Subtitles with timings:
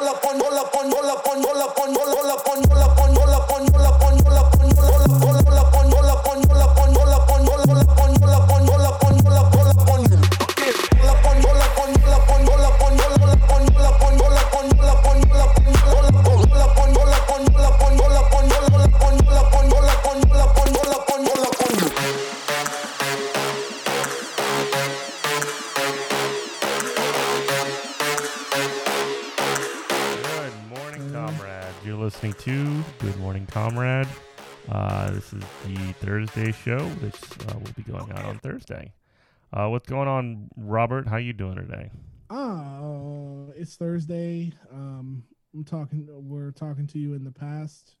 [0.00, 2.76] la pon, la pon, la pon, la pon, la pon, la pon, la pon, la
[2.76, 5.25] pon, la pon, la pon, la pon, la pon, la pon, la pon,
[35.36, 37.16] is the Thursday show, which
[37.48, 38.92] uh, will be going out on Thursday.
[39.52, 41.06] Uh, what's going on, Robert?
[41.06, 41.90] How you doing today?
[42.30, 44.52] Oh, it's Thursday.
[44.72, 46.08] Um, I'm talking.
[46.10, 47.96] We're talking to you in the past.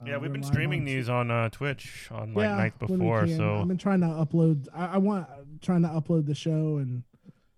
[0.00, 3.26] Uh, yeah, we've been streaming on these on uh, Twitch on like Yeah, nights before.
[3.28, 4.68] So I've been trying to upload.
[4.74, 5.26] I, I want
[5.60, 7.02] trying to upload the show and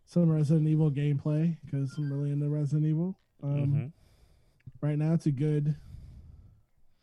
[0.04, 3.18] some Resident Evil gameplay because I'm really into Resident Evil.
[3.42, 3.92] Um, mhm.
[4.80, 5.76] right now it's a good.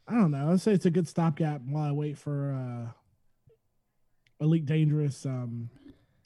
[0.07, 0.51] I don't know.
[0.51, 2.91] I'd say it's a good stopgap while I wait for uh,
[4.43, 5.69] Elite Dangerous um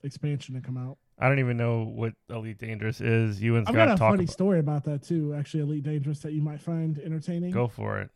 [0.04, 0.98] expansion to come out.
[1.20, 3.42] I don't even know what Elite Dangerous is.
[3.42, 5.34] You and I've got a funny about- story about that too.
[5.34, 7.52] Actually, Elite Dangerous that you might find entertaining.
[7.52, 8.10] Go for it.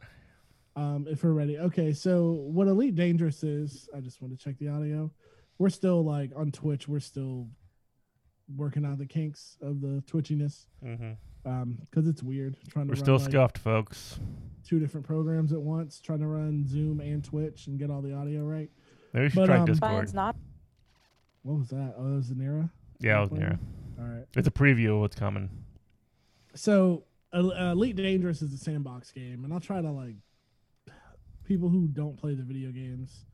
[0.76, 1.58] um, if we're ready.
[1.58, 5.12] Okay, so what Elite Dangerous is, I just want to check the audio.
[5.58, 7.48] We're still like on Twitch, we're still
[8.56, 11.12] working out the kinks of the twitchiness hmm
[11.46, 14.20] um because it's weird trying to We're still like, scuffed, folks.
[14.70, 18.14] Two different programs at once trying to run zoom and twitch and get all the
[18.14, 18.70] audio right
[19.14, 19.92] Maybe we should But, try um, Discord.
[19.94, 20.36] Mine's not.
[21.42, 22.70] what was that oh that was Zanera?
[23.00, 23.44] Yeah, I was playing?
[23.46, 23.60] near.
[24.00, 25.50] all right It's a preview of what's coming.
[26.54, 27.40] so uh,
[27.72, 30.16] elite dangerous is a sandbox game and i'll try to like
[31.46, 33.26] people who don't play the video games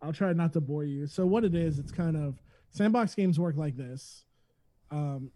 [0.00, 3.38] i'll try not to bore you so what it is it's kind of sandbox games
[3.38, 4.24] work like this
[4.90, 5.30] um,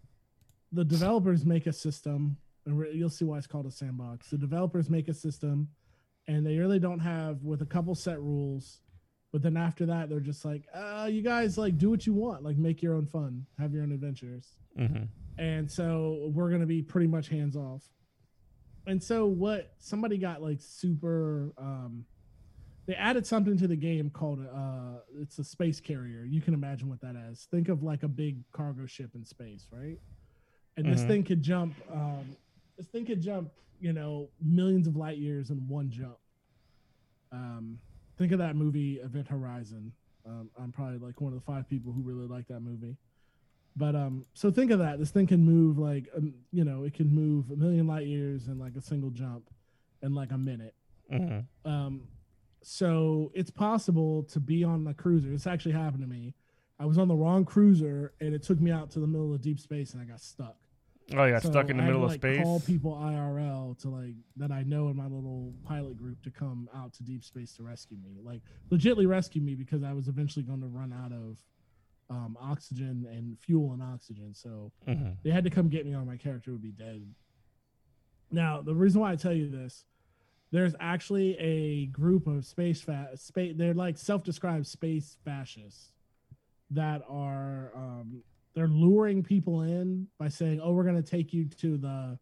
[0.73, 2.37] the developers make a system
[2.67, 4.29] and re- you'll see why it's called a sandbox.
[4.29, 5.69] The developers make a system
[6.27, 8.81] and they really don't have with a couple set rules
[9.33, 12.43] but then after that they're just like uh, you guys like do what you want.
[12.43, 13.45] Like make your own fun.
[13.59, 14.59] Have your own adventures.
[14.77, 15.03] Hmm
[15.39, 17.83] and so we're going to be pretty much hands off.
[18.87, 22.05] And so what somebody got like super um
[22.87, 26.23] they added something to the game called uh it's a space carrier.
[26.25, 27.47] You can imagine what that is.
[27.51, 29.97] Think of like a big cargo ship in space right?
[30.77, 31.07] And this Mhm.
[31.07, 32.35] thing could jump um
[32.77, 36.17] this thing could jump you know millions of light years in one jump
[37.31, 37.77] um
[38.17, 39.91] think of that movie event horizon
[40.25, 42.97] um, i'm probably like one of the five people who really like that movie
[43.77, 44.97] but um, so think of that.
[44.97, 48.47] This thing can move like um, you know, it can move a million light years
[48.47, 49.51] in like a single jump
[50.01, 50.73] in like a minute.
[51.11, 52.01] hmm Um,
[52.63, 55.29] so it's possible to be on a cruiser.
[55.29, 56.33] This actually happened to me.
[56.79, 59.41] I was on the wrong cruiser and it took me out to the middle of
[59.41, 60.57] deep space and I got stuck.
[61.15, 62.43] Oh, yeah, So stuck in the middle to, of like, space.
[62.43, 66.67] Call people IRL to like that I know in my little pilot group to come
[66.75, 68.19] out to deep space to rescue me.
[68.21, 68.41] Like
[68.71, 71.37] legitly rescue me because I was eventually going to run out of
[72.09, 74.33] um, oxygen and fuel and oxygen.
[74.33, 77.01] So hmm they had to come get me or my character would be dead.
[78.29, 79.85] Now, the reason why I tell you this,
[80.51, 85.91] there's actually a group of space fa- space they're like self-described space fascists
[86.71, 88.23] that are um
[88.57, 92.17] they're luring people in by saying, "Oh, we're going to take you to the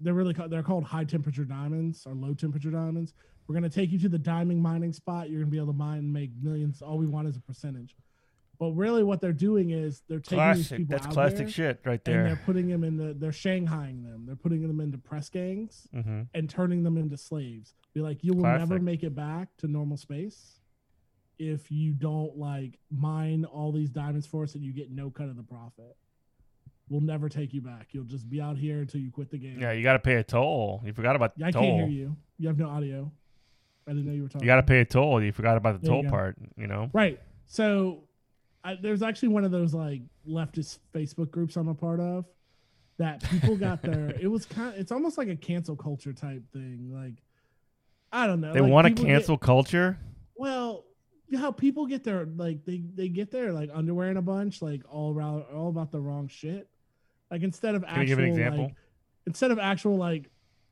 [0.00, 3.14] they're really called, they're called high temperature diamonds or low temperature diamonds.
[3.46, 5.30] We're going to take you to the diamond mining spot.
[5.30, 6.82] You're going to be able to mine and make millions.
[6.82, 7.96] All we want is a percentage."
[8.58, 11.80] But really, what they're doing is they're taking these people That's out classic there, shit
[11.86, 12.18] right there.
[12.20, 15.88] and they're putting them in the they're shanghaiing them they're putting them into press gangs
[15.90, 19.66] hmm and turning them into slaves be like you will never make it back to
[19.66, 20.60] normal space
[21.50, 25.28] if you don't like mine all these diamonds for us and you get no cut
[25.28, 25.96] of the profit
[26.88, 29.58] we'll never take you back you'll just be out here until you quit the game
[29.60, 30.82] Yeah, you got to pay a toll.
[30.84, 31.62] You forgot about the i toll.
[31.62, 33.10] can't hear you you have no audio
[33.86, 35.22] i didn't know you were talking You got to pay a toll.
[35.22, 36.16] You forgot about the There you toll go.
[36.16, 36.36] part.
[36.56, 36.90] You know.
[36.92, 37.18] Right.
[37.46, 38.04] So
[38.64, 42.24] I, there's actually one of those like leftist Facebook groups I'm a part of
[42.98, 44.10] that people got there.
[44.20, 44.74] it was kind.
[44.76, 46.90] it's almost like a cancel culture type thing.
[46.92, 47.14] Like
[48.12, 48.52] I don't know.
[48.52, 49.98] They like, want to people get- cancel culture.
[50.36, 50.71] well,
[51.36, 54.82] how people get their like they they get their like underwear in a bunch, like
[54.90, 56.68] all around all about the wrong shit.
[57.30, 58.64] Like instead of Can actual give an example?
[58.64, 58.74] like
[59.26, 60.30] instead of actual like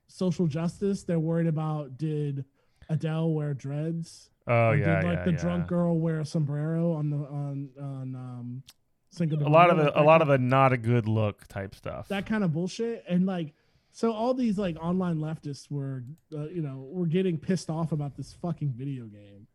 [0.09, 2.45] social justice, they're worried about did
[2.89, 4.31] Adele wear dreads?
[4.47, 5.37] Oh Or yeah, did like yeah, the yeah.
[5.39, 8.62] drunk girl wear a sombrero on the on on um
[9.11, 11.47] Cinco de A lot of the Like, a lot of the not a good look
[11.49, 12.09] type stuff.
[12.09, 13.55] that kind of bullshit and like
[13.93, 18.17] so all these like online leftists were uh, you know were getting pissed off about
[18.17, 19.47] this fucking video game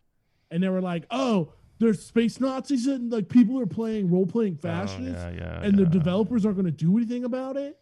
[0.51, 4.57] and they were like oh there's space nazis and like people are playing role playing
[4.63, 7.77] Oh, fascists yeah, yeah, and the developers aren't going to do anything about it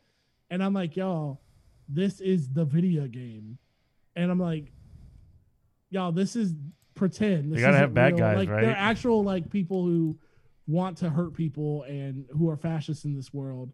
[0.50, 1.40] and i'm like y'all
[1.90, 3.58] this is the video game,
[4.16, 4.72] and I'm like,
[5.90, 6.54] y'all, this is
[6.96, 7.52] pretend.
[7.52, 8.20] This You gotta have bad real.
[8.20, 8.62] guys, like, right?
[8.62, 10.18] They're actual like people who
[10.66, 13.74] want to hurt people and who are fascists in this world,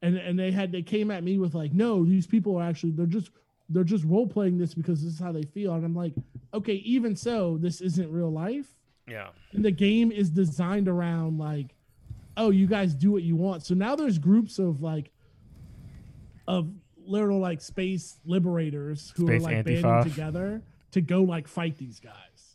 [0.00, 2.92] and and they had they came at me with like, no, these people are actually
[2.92, 3.30] they're just
[3.68, 6.14] they're just role playing this because this is how they feel, and I'm like,
[6.54, 8.66] okay, even so, this isn't real life.
[9.08, 9.30] Yeah.
[9.52, 11.74] and the game is designed around like
[12.36, 13.64] oh you guys do what you want.
[13.64, 15.10] So now there's groups of like
[16.46, 16.70] of
[17.04, 19.82] literal like space liberators who Space are like Antifa.
[19.82, 20.62] banding together
[20.92, 22.14] to go like fight these guys.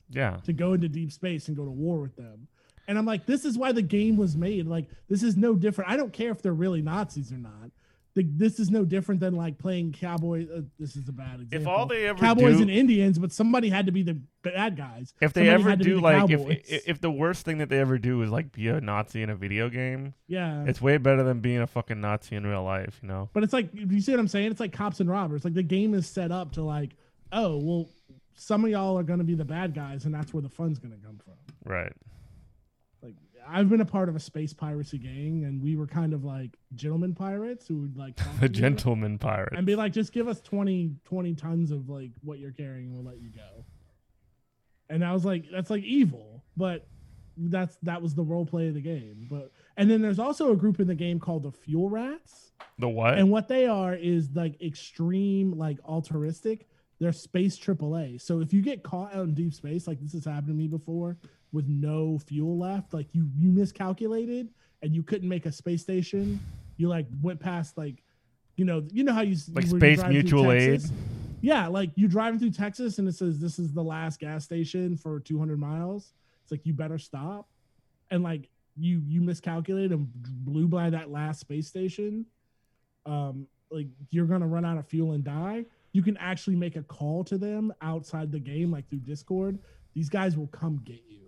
[0.10, 0.38] Yeah.
[0.46, 2.48] to go into deep space and go to war with them.
[2.88, 4.68] And i'm like this is why the game was made.
[4.68, 5.92] Like this is no different.
[5.92, 7.72] I don't care if they're really nazis or not
[8.18, 11.62] the, this is no different than like playing cowboy uh, this is a bad example
[11.62, 14.76] If all they ever cowboys do, and indians but somebody had to be the bad
[14.76, 16.58] guys if they Somebody ever to do the like cowboys.
[16.68, 19.30] if if the worst thing that they ever do is like be a Nazi in
[19.30, 23.00] a video game, yeah it's way better than being a fucking Nazi in real life.
[23.04, 23.30] You know.
[23.34, 24.52] But it's like you see what I'm saying?
[24.52, 25.44] It's like cops and robbers.
[25.46, 26.96] Like the game is set up to like,
[27.32, 27.90] oh well,
[28.36, 30.96] some of y'all are gonna be the bad guys, and that's where the fun's gonna
[31.04, 31.34] come from.
[31.66, 31.94] Right.
[33.50, 36.58] I've been a part of a space piracy gang, and we were kind of like
[36.76, 39.54] gentlemen pirates who would like The gentleman pirate.
[39.56, 42.94] and be like, just give us 20, 20 tons of like what you're carrying, and
[42.94, 43.66] we'll let you go.
[44.90, 46.88] And I was like, that's like evil, but
[47.38, 49.28] that's that was the role play of the game.
[49.30, 52.52] But and then there's also a group in the game called the Fuel Rats.
[52.80, 53.18] the what?
[53.18, 56.68] and what they are is like extreme like altruistic
[57.00, 58.22] they're space AAA.
[58.22, 60.68] So if you get caught out in deep space, like this has happened to me
[60.68, 61.18] before,
[61.52, 64.50] with no fuel left, like you you miscalculated
[64.82, 66.40] and you couldn't make a space station,
[66.78, 68.04] you like went past like,
[68.56, 70.82] you know, you know how you Like you Space Mutual Aid?
[71.42, 74.98] Yeah, like you driving through Texas and it says this is the last gas station
[74.98, 76.14] for 200 miles.
[76.44, 77.48] It's like you better stop,
[78.10, 82.26] and like you you miscalculated and blew by that last space station.
[83.06, 85.66] Um, like you're gonna run out of fuel and die.
[85.92, 89.60] You can actually make a call to them outside the game, like through Discord.
[89.94, 91.27] These guys will come get you,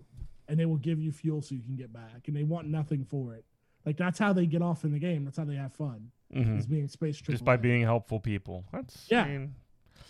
[0.50, 3.06] and they will give you fuel so you can get back, and they want nothing
[3.06, 3.46] for it.
[3.86, 5.24] Like that's how they get off in the game.
[5.24, 6.12] That's how they have fun.
[6.36, 6.60] Mhm.
[6.60, 8.66] Is being space Just by being helpful people.
[8.74, 9.24] That's Yeah.
[9.24, 9.56] I mean,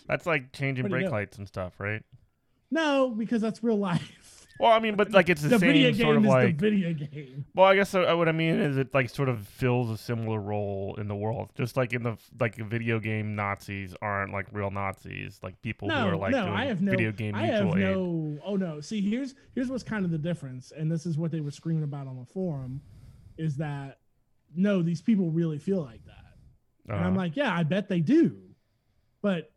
[0.06, 1.12] that's like changing brake do?
[1.12, 2.02] lights and stuff, right?
[2.72, 4.19] no, because that's real life.
[4.60, 6.58] Well, I mean, but like it's the, The, video same game sort of is like.
[6.58, 7.44] the video game.
[7.54, 10.38] Well, I guess uh, what I mean is it like sort of fills a similar
[10.38, 11.48] role in the world.
[11.56, 15.96] Just like in the like video game Nazis aren't like real Nazis, like people who
[15.96, 16.90] are like no, I have no.
[16.90, 17.74] video game I have aid.
[17.76, 18.38] no.
[18.44, 18.80] Oh no.
[18.80, 21.84] See, here's here's what's kind of the difference, and this is what they were screaming
[21.84, 22.80] about on the forum,
[23.38, 23.98] is that
[24.54, 26.34] no, these people really feel like that,
[26.88, 27.16] and I'm Uh-huh.
[27.16, 28.36] like, yeah, I bet they do,
[29.22, 29.52] but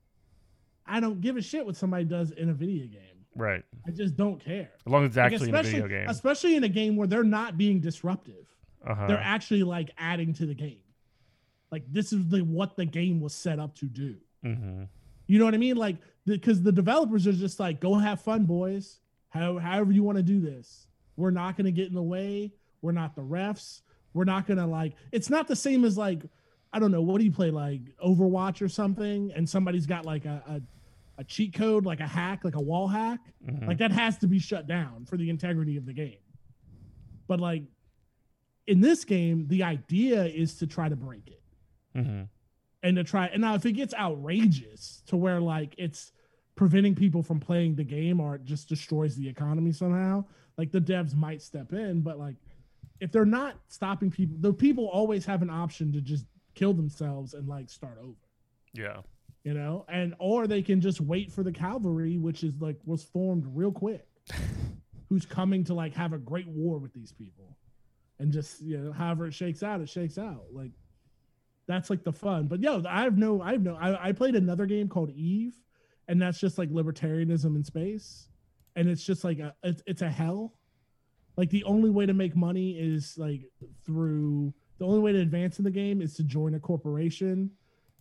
[0.85, 3.02] I don't give a shit what somebody does in a video game.
[3.35, 3.63] Right.
[3.87, 4.69] I just don't care.
[4.85, 6.09] As long as it's Like, actually in a especially, video game.
[6.09, 8.45] especially in a game where they're not being disruptive.
[8.85, 9.07] Uh-huh.
[9.07, 10.79] They're actually like adding to the game.
[11.71, 14.15] Like this is the what the game was set up to do.
[14.43, 14.83] hmm
[15.27, 15.77] You know what I mean?
[15.77, 18.99] Like, because the, developers are just like, go have fun, boys.
[19.29, 20.87] How, however you want to do this.
[21.17, 22.53] We're not going to get in the way.
[22.81, 23.81] We're not the refs.
[24.13, 26.21] We're not going to like, it's not the same as like,
[26.71, 27.51] I don't know, what do you play?
[27.51, 29.31] Like Overwatch or something?
[29.35, 30.61] And somebody's got like a, a,
[31.17, 33.19] a cheat code, like a hack, like a wall hack.
[33.45, 33.67] Mhm.
[33.67, 36.17] Like that has to be shut down for the integrity of the game.
[37.27, 37.63] But like
[38.67, 41.43] in this game, the idea is to try to break it
[41.95, 42.27] Mhm.
[42.81, 46.11] and to try and now if it gets outrageous to where like it's
[46.55, 50.23] preventing people from playing the game or it just destroys the economy somehow
[50.57, 52.35] like the devs might step in but like
[52.99, 57.33] if they're not stopping people the people always have an option to just kill themselves
[57.33, 58.15] and like start over
[58.73, 59.01] Yeah.
[59.43, 63.03] You know and or they can just wait for the cavalry which is like was
[63.03, 64.07] formed real quick
[65.13, 67.55] who's coming to like have a great war with these people.
[68.17, 70.45] And just you know however it shakes out it shakes out.
[70.51, 70.71] Like
[71.67, 72.47] that's like the fun.
[72.47, 75.53] But yo i have no i have no i, I played another game called eve
[76.07, 78.27] and that's just like libertarianism in space.
[78.75, 80.53] And it's just like a it's, it's a hell.
[81.37, 83.41] Like the only way to make money is like
[83.85, 87.51] through the only way to advance in the game is to join a corporation.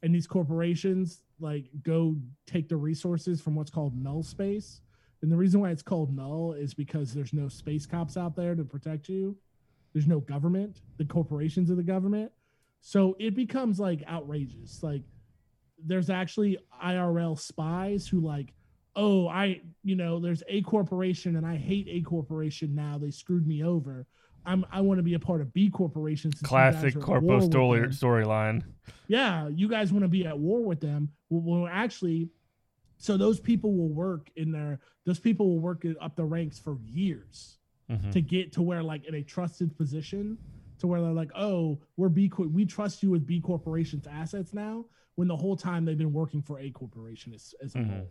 [0.02, 4.80] And these corporations like go take the resources from what's called null space.
[5.20, 8.54] And the reason why it's called null is because there's no space cops out there
[8.54, 9.36] to protect you.
[9.92, 12.32] There's no government the corporations are the government.
[12.80, 14.82] So it becomes like outrageous.
[14.82, 15.02] Like
[15.84, 18.54] there's actually irl spies who like
[18.94, 22.98] oh i you know there's a corporation and i hate a corporation now.
[22.98, 24.06] They screwed me over
[24.46, 27.40] i'm i want to be a part of b corporation since you guys Classic corpo
[27.40, 28.62] story storyline.
[29.08, 31.10] yeah, you guys want to be at war with them.
[31.30, 32.28] Well, well, actually,
[32.98, 36.78] so those people will work in their, those people will work up the ranks for
[36.86, 37.58] years
[37.90, 38.10] Mhm.
[38.12, 40.38] to get to where, like, in a trusted position,
[40.78, 44.52] to where they're like, oh, we're B, Cor- we trust you with B Corporation's assets
[44.54, 44.84] now.
[45.16, 47.90] when the whole time they've been working for a corporation as, as a Mhm.
[47.90, 48.10] whole.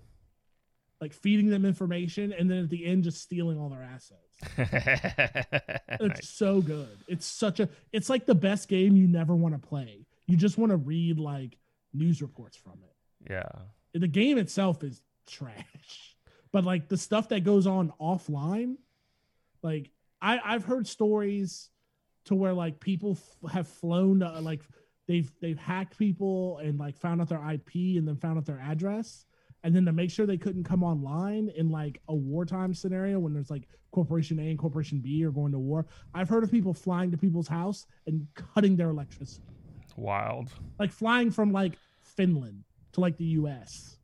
[1.01, 4.37] Like feeding them information and then at the end just stealing all their assets.
[5.99, 6.29] It's Nice.
[6.29, 6.97] so good.
[7.07, 10.05] It's such a it's like the best game you never want to play.
[10.27, 11.57] You just want to read like
[11.93, 13.31] news reports from it.
[13.31, 13.49] Yeah.
[13.93, 15.65] The game itself is trash.
[16.53, 18.75] But like the stuff that goes on offline,
[19.63, 19.89] like
[20.21, 21.69] I I've heard stories
[22.25, 24.61] to where like people f- have flown to like
[25.07, 28.59] they've they've hacked people and like found out their IP and then found out their
[28.59, 29.23] address
[29.63, 33.33] and then to make sure they couldn't come online in like a wartime scenario when
[33.33, 35.85] there's like corporation A and corporation B are going to war.
[36.13, 39.43] I've heard of people flying to people's house and cutting their electricity.
[39.95, 40.49] Wild.
[40.79, 42.63] Like flying from like Finland
[42.93, 43.97] to like the US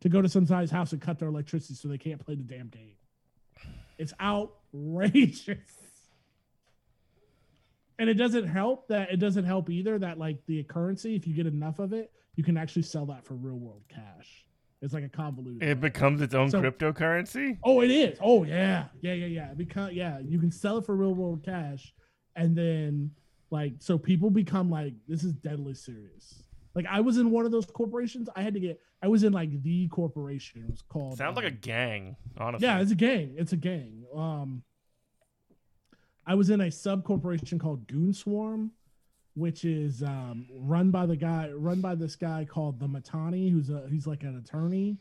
[0.00, 2.42] to go to some guy's house and cut their electricity so they can't play the
[2.42, 2.96] damn game.
[3.98, 5.58] It's outrageous.
[7.98, 11.34] And it doesn't help that it doesn't help either that like the currency, if you
[11.34, 14.41] get enough of it, you can actually sell that for real world cash.
[14.82, 15.62] It's like a convoluted.
[15.62, 17.56] It becomes its own So- cryptocurrency?
[17.62, 18.18] Oh, it is.
[18.20, 19.54] Oh, yeah, yeah, yeah, yeah.
[19.56, 21.94] Because yeah, you can sell it for real world cash,
[22.34, 23.12] and then
[23.50, 26.42] like so people become like this is deadly serious.
[26.74, 28.28] Like I was in one of those corporations.
[28.34, 28.80] I had to get.
[29.00, 30.64] I was in like the corporation.
[30.64, 31.16] It was called.
[31.16, 32.66] Sounds like a um, gang, honestly.
[32.66, 33.34] yeah, it's a gang.
[33.36, 34.04] It's a gang.
[34.14, 34.62] Um,
[36.26, 38.70] I was in a sub corporation called Goonswarm,
[39.34, 43.70] which is um, run by the guy, run by this guy called the Mittani, who's
[43.70, 44.98] a he's like an attorney,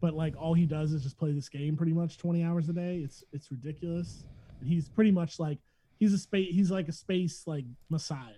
[0.00, 2.72] but like all he does is just play this game pretty much twenty hours a
[2.72, 2.98] day.
[3.04, 4.24] It's it's ridiculous.
[4.60, 5.58] And he's pretty much like
[5.98, 6.48] he's a space.
[6.54, 8.32] He's like a space like messiah.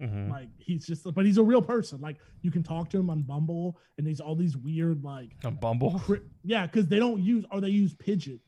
[0.00, 0.30] Mhm.
[0.30, 2.00] Like he's just, but he's a real person.
[2.00, 5.50] Like you can talk to him on Mumble, and he's all these weird like, A
[5.50, 5.98] Mumble?
[5.98, 8.38] cri- yeah, because they don't use or they use Pidgin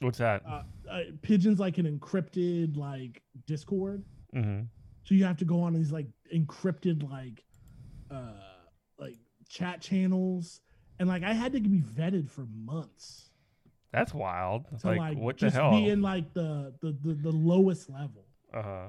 [0.00, 0.42] What's that?
[0.44, 4.62] uh, uh, Pidgin's like an encrypted like discord hmm
[5.04, 7.44] so you have to go on these like encrypted like
[8.10, 8.32] uh
[8.98, 9.16] like
[9.48, 10.60] chat channels
[10.98, 13.30] and like i had to be vetted for months
[13.92, 14.66] That's wild.
[14.80, 15.70] to like, like, what the hell?
[15.70, 18.86] be in like the, the the the lowest level uh huh.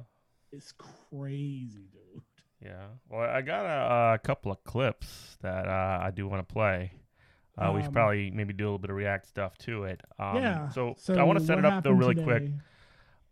[0.51, 2.21] it's crazy dude
[2.61, 2.87] Yeah.
[3.09, 6.93] Well, I got a, a couple of clips that uh, I do want to play.
[7.57, 10.01] Uh, we should Um, probably maybe do a little bit of React stuff to it.
[10.17, 12.43] Um, yeah So, I want to set it up though really quick.
[12.43, 12.53] Um,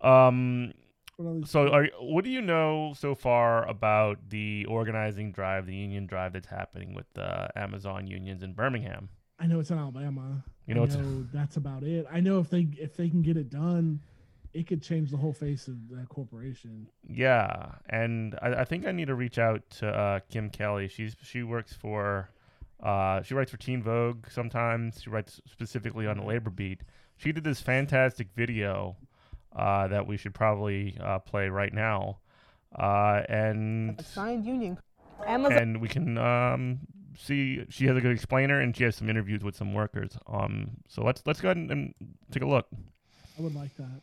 [0.01, 0.75] What are these-
[1.45, 6.33] so, are, what do you know so far about the organizing drive, the union drive
[6.33, 9.09] that's happening with the Amazon unions in Birmingham?
[9.39, 12.67] i know it's in alabama You know, know that's about it i know if they
[12.77, 13.99] if they can get it done
[14.53, 18.91] it could change the whole face of that corporation Yeah, and I, I think I
[18.91, 20.87] need to reach out to uh, Kim Kelly.
[20.87, 22.29] She's she works for,
[22.81, 25.01] uh, she writes for Teen Vogue sometimes.
[25.01, 26.81] She writes specifically on the labor beat.
[27.17, 28.95] She did this fantastic video
[29.55, 32.19] uh, that we should probably uh, play right now,
[32.77, 34.77] uh, and a signed union.
[35.25, 36.79] Amazon and we can um,
[37.17, 37.63] see.
[37.69, 40.17] She has a good explainer, and she has some interviews with some workers.
[40.27, 41.93] Um, so let's let's go ahead and, and
[42.31, 42.67] take a look.
[43.37, 44.01] i would like that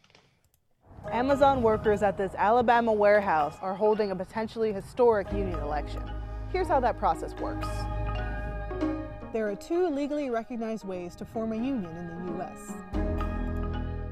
[1.13, 6.03] Amazon workers at this Alabama warehouse are holding a potentially historic union election.
[6.53, 7.69] Here's how that process works.
[9.33, 13.10] There are two legally recognized ways to form a union in the U.S.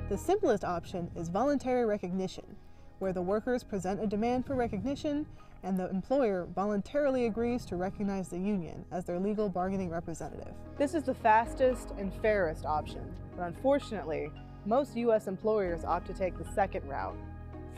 [0.09, 2.57] The simplest option is voluntary recognition,
[2.99, 5.27] where the workers present a demand for recognition
[5.62, 10.55] and the employer voluntarily agrees to recognize the union as their legal bargaining representative.
[10.79, 13.03] This is the fastest and fairest option,
[13.37, 14.33] but unfortunately,
[14.65, 15.27] most U.S.
[15.27, 17.19] employers opt to take the second route,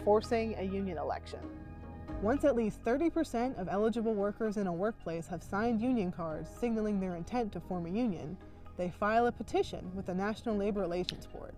[0.04, 1.40] forcing a union election.
[2.22, 7.00] Once at least 30% of eligible workers in a workplace have signed union cards signaling
[7.00, 8.36] their intent to form a union,
[8.76, 11.56] they file a petition with the National Labor Relations Board.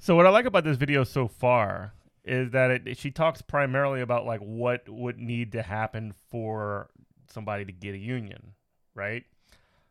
[0.00, 1.92] So what I like about this video so far
[2.24, 6.88] is that it, she talks primarily about like what would need to happen for
[7.30, 8.54] somebody to get a union,
[8.94, 9.24] right?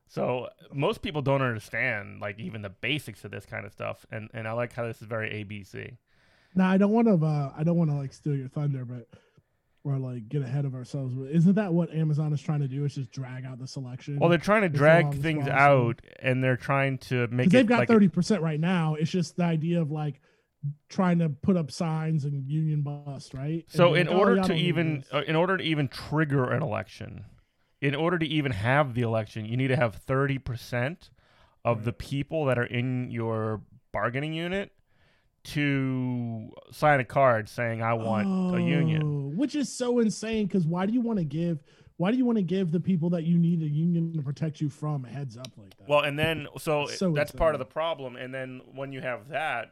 [0.08, 4.30] So most people don't understand like even the basics of this kind of stuff, and
[4.34, 5.98] and I like how this is very ABC.
[6.56, 7.26] Now I don't want to.
[7.26, 9.08] Uh, I don't want to like steal your thunder, but
[9.88, 11.16] or like get ahead of ourselves.
[11.32, 12.84] Isn't that what Amazon is trying to do?
[12.84, 14.20] Is just drag out the selection?
[14.20, 17.88] Well, they're trying to drag things out, and they're trying to make they've got like
[17.88, 18.96] thirty percent right now.
[18.96, 20.20] It's just the idea of like
[20.90, 23.64] trying to put up signs and union bust, right?
[23.70, 26.62] So in like, "Oh, order y'all to even uh, in order to even trigger an
[26.62, 27.24] election,
[27.82, 31.10] in order to even have the election, you need to have 30%
[31.64, 33.62] of the people that are in your
[33.94, 34.72] bargaining unit
[35.44, 39.02] to sign a card saying I want a union.
[39.04, 40.48] Oh, which is so insane.
[40.48, 41.64] Because why do you want to give?
[41.98, 44.62] Why do you want to give the people that you need a union to protect
[44.62, 45.90] you from a heads up like that?
[45.90, 48.16] Well, and then so, so that's part of the problem.
[48.16, 49.72] And then when you have that,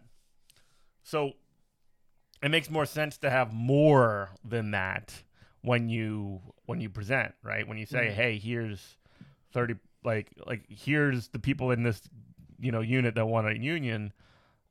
[1.04, 1.34] so
[2.42, 5.24] it makes more sense to have more than that
[5.62, 7.68] when you when you present, right?
[7.68, 8.12] When you say, Right.
[8.12, 8.98] "Hey, here's
[9.52, 12.02] 30 like like here's the people in this,
[12.60, 14.14] you know, unit that want a union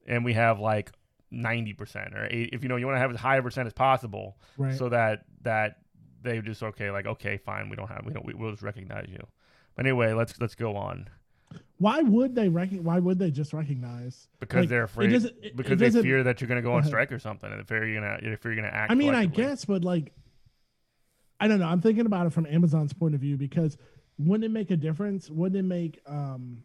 [0.07, 0.93] and we have like
[1.33, 3.73] 90% or 80, if you know you want to have as high a percent as
[3.73, 4.77] possible Right.
[4.77, 5.79] so that that
[6.23, 9.09] they just okay like okay fine we don't have we don't we, we'll just recognize
[9.11, 9.19] you
[9.75, 11.09] but anyway let's let's go on
[11.79, 14.29] why would they rec- Why would they just recognize?
[14.41, 16.85] because Like, they're afraid it- it because they fear that you're going to go on
[16.85, 19.65] strike or something and if you're gonna if you're gonna act I mean, I guess,
[19.65, 20.13] but like,
[21.41, 21.67] I don't know.
[21.67, 23.77] I'm thinking about it from Amazon's point of view because
[24.19, 25.29] wouldn't it make a difference?
[25.29, 26.63] Wouldn't it make, um,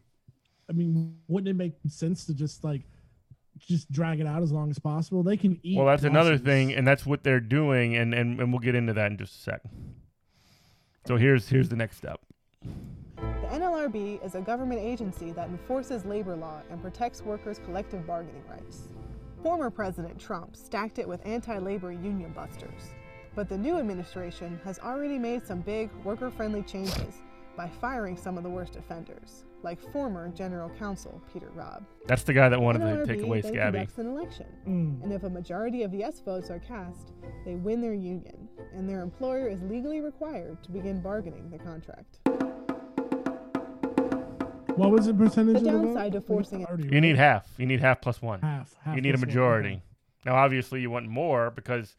[0.70, 2.84] I mean, wouldn't it make sense to just like,
[3.68, 5.24] just drag it out as long as possible?
[5.24, 5.78] They can eat.
[5.78, 8.94] well that's another thing and that's what they're doing and, and and we'll get into
[8.94, 9.62] that in just a sec
[11.08, 12.20] so here's here's the next step
[12.62, 18.44] The NLRB is a government agency that enforces labor law and protects workers' collective bargaining
[18.50, 18.90] rights.
[19.42, 22.94] Former President Trump stacked it with anti labor union busters.
[23.36, 27.22] But the new administration has already made some big worker friendly changes
[27.56, 31.86] by firing some of the worst offenders, like former General Counsel Peter Robb.
[32.08, 35.04] that's the guy that wanted to take away then scabby conducts an election, Mm.
[35.04, 37.14] and if a majority of yes votes are cast,
[37.46, 42.20] they win their union, and their employer is legally required to begin bargaining the contract.
[44.76, 45.56] What was the percentage?
[45.56, 45.86] The of the vote?
[45.88, 48.74] downside to forcing it- you need half you need half plus one half.
[48.82, 49.70] half you need a plus one, majority.
[49.70, 49.82] okay.
[50.26, 51.96] Now, obviously, you want more because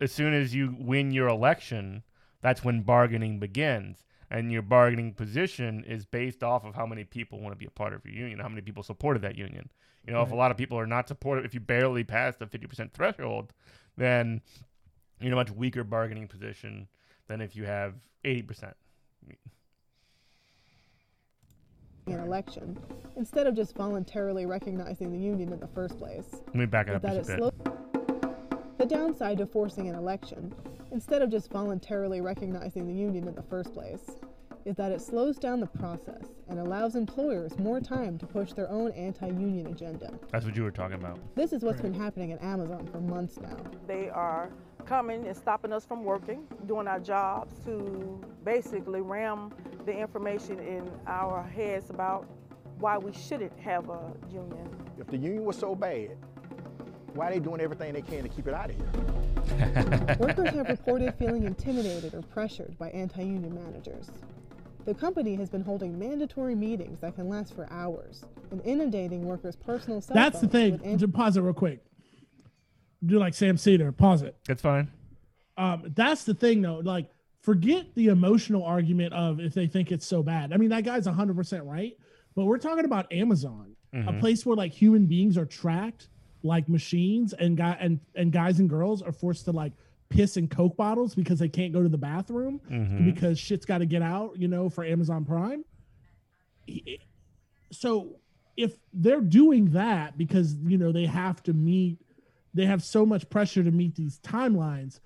[0.00, 2.02] as soon as you win your election,
[2.40, 4.04] that's when bargaining begins.
[4.30, 7.70] And your bargaining position is based off of how many people want to be a
[7.70, 9.68] part of your union, how many people supported that union.
[10.06, 12.46] You know, if a lot of people are not supportive, if you barely pass the
[12.46, 13.52] 50% threshold,
[13.96, 14.40] then
[15.20, 16.86] you're in a much weaker bargaining position
[17.28, 18.74] than if you have 80%.
[22.08, 22.78] an election
[23.16, 26.36] instead of just voluntarily recognizing the union in the first place.
[26.46, 27.54] Let me back it is up that just a bit.
[27.64, 27.85] slow-
[28.86, 30.54] the downside to forcing an election
[30.92, 34.12] instead of just voluntarily recognizing the union in the first place
[34.64, 38.68] is that it slows down the process and allows employers more time to push their
[38.68, 40.12] own anti-union agenda.
[40.30, 41.18] That's what you were talking about.
[41.34, 41.92] This is what's Right.
[41.92, 43.56] been happening at Amazon for months now.
[43.88, 44.50] They are
[44.84, 49.52] coming and stopping us from working, doing our jobs to basically ram
[49.84, 52.26] the information in our heads about
[52.78, 54.68] why we shouldn't have a union.
[54.98, 56.16] If the union was so bad,
[57.16, 60.16] why are they doing everything they can to keep it out of here?
[60.20, 64.10] Workers have reported feeling intimidated or pressured by anti union managers.
[64.84, 69.56] The company has been holding mandatory meetings that can last for hours and inundating workers'
[69.56, 70.72] personal cell That's the thing.
[70.72, 71.80] with anti- Just pause it real quick.
[73.04, 73.90] Do like Sam Seder.
[73.92, 74.36] Pause it.
[74.46, 74.90] That's fine.
[75.56, 76.78] Um, that's the thing though.
[76.84, 77.10] Like,
[77.42, 80.52] forget the emotional argument of if they think it's so bad.
[80.52, 81.96] I mean, that guy's 100% right.
[82.34, 84.20] But we're talking about Amazon, a Mhm.
[84.20, 86.08] place where like human beings are tracked
[86.46, 89.72] like machines, and guy and and guys and girls are forced to like
[90.08, 93.04] piss in Coke bottles because they can't go to the bathroom Mhm.
[93.04, 94.38] because shit's got to get out.
[94.38, 95.64] You know, for Amazon Prime.
[97.72, 98.16] So
[98.56, 101.98] if they're doing that because you know they have to meet,
[102.54, 105.00] they have so much pressure to meet these timelines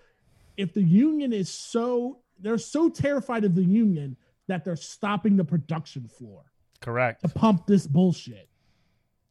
[0.57, 5.45] if the union is so they're so terrified of the union that they're stopping the
[5.45, 6.43] production floor
[6.81, 7.23] Correct.
[7.23, 8.49] to pump this bullshit.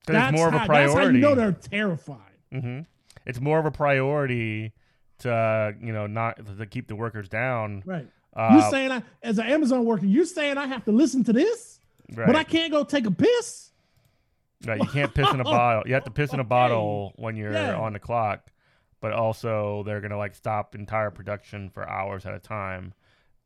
[0.08, 1.20] It's more of a how, That's how priority.
[1.20, 2.18] you know they're terrified.
[2.52, 2.80] hmm
[3.26, 4.74] It's more of a priority
[5.20, 7.84] to you know not to keep the workers down.
[7.86, 8.08] Right.
[8.36, 11.34] Uh, you saying I, as an Amazon worker, you're saying I have to listen to
[11.34, 11.80] this,
[12.16, 13.72] right, but I can't go take a piss.
[14.66, 14.80] right.
[14.80, 15.84] You can't piss in a bottle.
[15.88, 17.76] You have to piss in a bottle when you're Yeah.
[17.76, 18.52] on the clock.
[19.02, 22.94] But also, they're gonna like stop entire production for hours at a time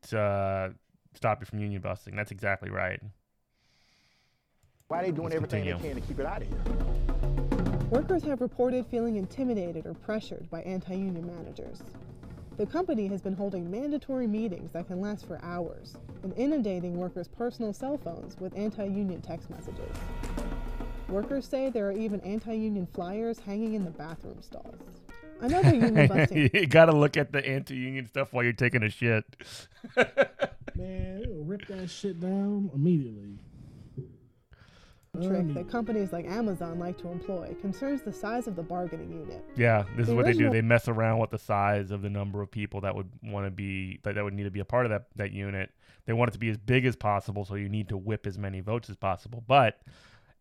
[0.10, 0.74] to
[1.16, 2.16] stop you from union busting.
[2.16, 3.00] That's exactly right.
[4.94, 5.82] Why are they doing Let's everything continue.
[5.82, 7.90] they can to keep it out of here?
[7.90, 11.82] Workers have reported feeling intimidated or pressured by anti union managers.
[12.58, 17.28] The company has been holding mandatory meetings that can last for hours and inundating workers'
[17.28, 19.90] personal cell phones with anti union text messages.
[21.10, 24.76] Workers say there are even anti union flyers hanging in the bathroom stalls.
[25.42, 29.26] Another union busting you gotta look at the anti-union stuff while you're taking a shit.
[30.76, 33.40] Man, it'll rip that shit down immediately.
[35.22, 35.54] Trick mm.
[35.54, 39.46] that companies like Amazon like to employ concerns the size of the bargaining unit.
[39.56, 40.50] Yeah, this is The what they do.
[40.50, 43.52] They mess around with the size of the number of people that would want to
[43.52, 45.72] be that, that would need to be a part of that that unit.
[46.06, 48.40] They want it to be as big as possible, so you need to whip as
[48.40, 49.44] many votes as possible.
[49.48, 49.82] But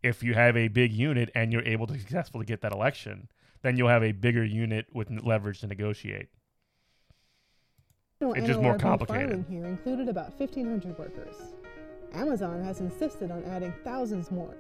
[0.03, 3.29] if you have a big unit and you're able to successfully get that election,
[3.61, 6.29] then you'll have a bigger unit with leverage to negotiate.
[8.21, 9.45] It's just more complicated.
[9.51, 11.35] Here included about 1,500 workers.
[12.15, 14.55] Amazon has insisted on adding thousands more,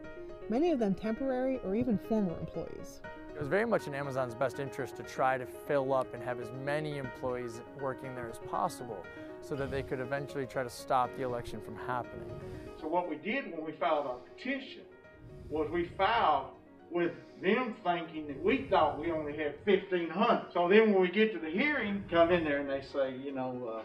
[0.48, 3.00] many of them temporary or even former employees.
[3.34, 6.40] It was very much in Amazon's best interest to try to fill up and have
[6.40, 9.04] as many employees working there as possible
[9.40, 12.30] so that they could eventually try to stop the election from happening.
[12.80, 14.82] So what we did when we filed our petition
[15.48, 16.46] was we filed
[16.90, 17.12] with
[17.42, 20.52] them thinking that we thought we only had 1,500.
[20.52, 23.32] So then when we get to the hearing, come in there and they say, you
[23.32, 23.82] know, uh,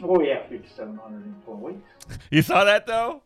[0.00, 1.76] well, we have 5,700 employees.
[2.30, 3.22] You saw that though?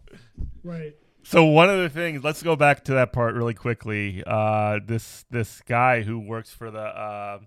[0.64, 0.96] Right.
[1.24, 4.22] So one of the things, let's go back to that part really quickly.
[4.26, 7.38] Uh, this this guy who works for the uh,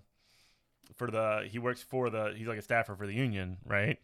[0.94, 3.98] for the he works for the he's like a staffer for the union, right?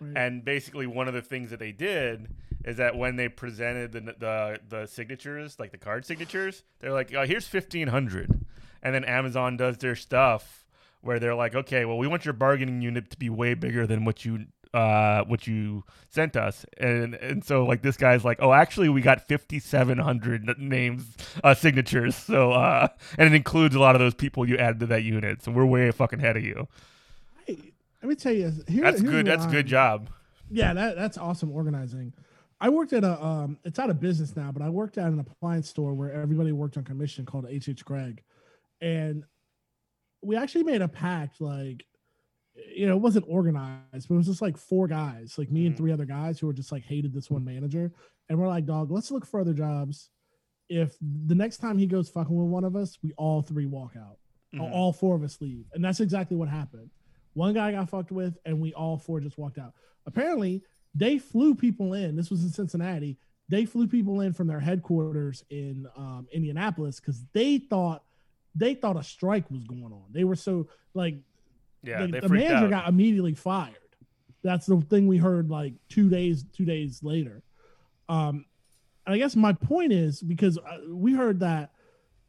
[0.00, 0.16] Right.
[0.16, 2.28] And basically, one of the things that they did
[2.64, 7.14] is that when they presented the the, the signatures, like the card signatures, they're like,
[7.14, 8.44] oh, "Here's fifteen hundred.
[8.82, 10.66] and then Amazon does their stuff
[11.00, 14.04] where they're like, "Okay, well, we want your bargaining unit to be way bigger than
[14.04, 18.52] what you uh what you sent us," and and so like this guy's like, "Oh,
[18.52, 23.80] actually, we got fifty seven hundred names uh signatures, so uh, and it includes a
[23.80, 26.44] lot of those people you added to that unit, so we're way fucking ahead of
[26.44, 26.68] you."
[27.46, 29.26] Hey, let me tell you, here, That's good.
[29.26, 30.10] That's a good I'm- job.
[30.50, 32.12] Yeah, that that's awesome organizing.
[32.60, 35.18] I worked at a um it's out of business now, but I worked at an
[35.18, 38.18] appliance store where everybody worked on commission called hhgregg.
[38.80, 39.24] And
[40.22, 41.84] we actually made a pact like
[42.74, 45.74] you know, it wasn't organized, but it was just like four guys, like me and
[45.74, 45.78] Mhm.
[45.78, 47.92] three other guys who were just like hated this one manager.
[48.28, 50.10] And we're like, dog, let's look for other jobs.
[50.68, 53.96] If the next time he goes fucking with one of us, we all three walk
[53.96, 54.18] out.
[54.54, 54.70] Mhm.
[54.72, 55.66] All four of us leave.
[55.74, 56.90] And that's exactly what happened.
[57.34, 59.74] One guy got fucked with, and we all four just walked out.
[60.06, 60.62] Apparently,
[60.94, 62.14] they flew people in.
[62.14, 63.18] This was in Cincinnati.
[63.48, 68.04] They flew people in from their headquarters in um, Indianapolis because they thought
[68.54, 70.04] they thought a strike was going on.
[70.12, 71.16] They were so like
[71.84, 72.70] Yeah, the, they the manager out.
[72.70, 73.76] got immediately fired.
[74.42, 77.42] That's the thing we heard like two days two days later.
[78.08, 78.44] Um,
[79.06, 81.72] and I guess my point is because uh, we heard that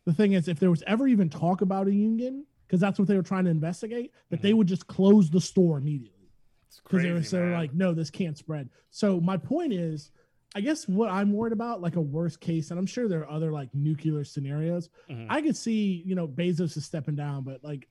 [0.06, 3.08] the thing is if there was ever even talk about a union because that's what
[3.08, 6.30] they were trying to investigate, that they would just close the store immediately
[6.68, 7.54] It's because they were crazy, so man.
[7.54, 8.70] like, no, this can't spread.
[8.92, 10.12] So my point is,
[10.56, 13.30] I guess what I'm worried about, like a worst case, and I'm sure there are
[13.30, 14.90] other like nuclear scenarios.
[15.10, 15.28] Mhm.
[15.30, 17.88] I could see, you know, Bezos is stepping down, but like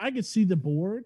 [0.00, 1.04] I could see the board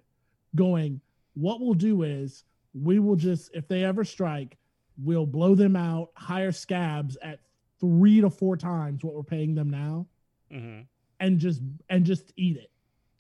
[0.55, 1.01] going,
[1.35, 4.57] what we'll do is we will just, if they ever strike,
[5.03, 7.41] we'll blow them out, hire scabs at
[7.81, 10.07] three to four times what we're paying them now,
[10.53, 10.87] Mhm.
[11.21, 12.71] and just and just eat it.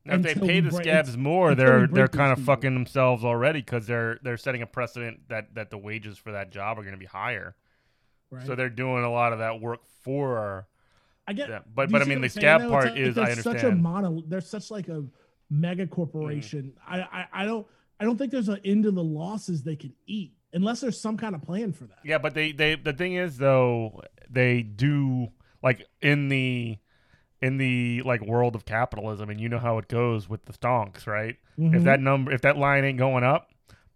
[0.04, 3.61] Now, if they pay the break- scabs more, they're they're kind of fucking themselves already
[3.61, 6.94] because they're they're setting a precedent that that the wages for that job are going
[6.94, 7.56] to be higher.
[8.30, 8.46] Right.
[8.46, 10.66] So they're doing a lot of that work for
[11.26, 11.64] I get, them.
[11.74, 13.74] But but I mean the scab part a- is I there's Such a understand.
[13.74, 13.82] Mm-hmm.
[13.82, 15.04] mono, there's such like a
[15.50, 16.72] mega corporation.
[16.87, 17.66] I, I I don't
[18.00, 21.16] I don't think there's an end to the losses they can eat unless there's some
[21.16, 21.98] kind of plan for that.
[22.05, 25.28] Yeah, but they they the thing is though they do
[25.62, 26.78] like in the
[27.40, 31.07] in the like world of capitalism and you know how it goes with the stonks,
[31.07, 31.37] right?
[31.59, 31.85] If Mhm.
[31.85, 33.48] that number if that line ain't going up,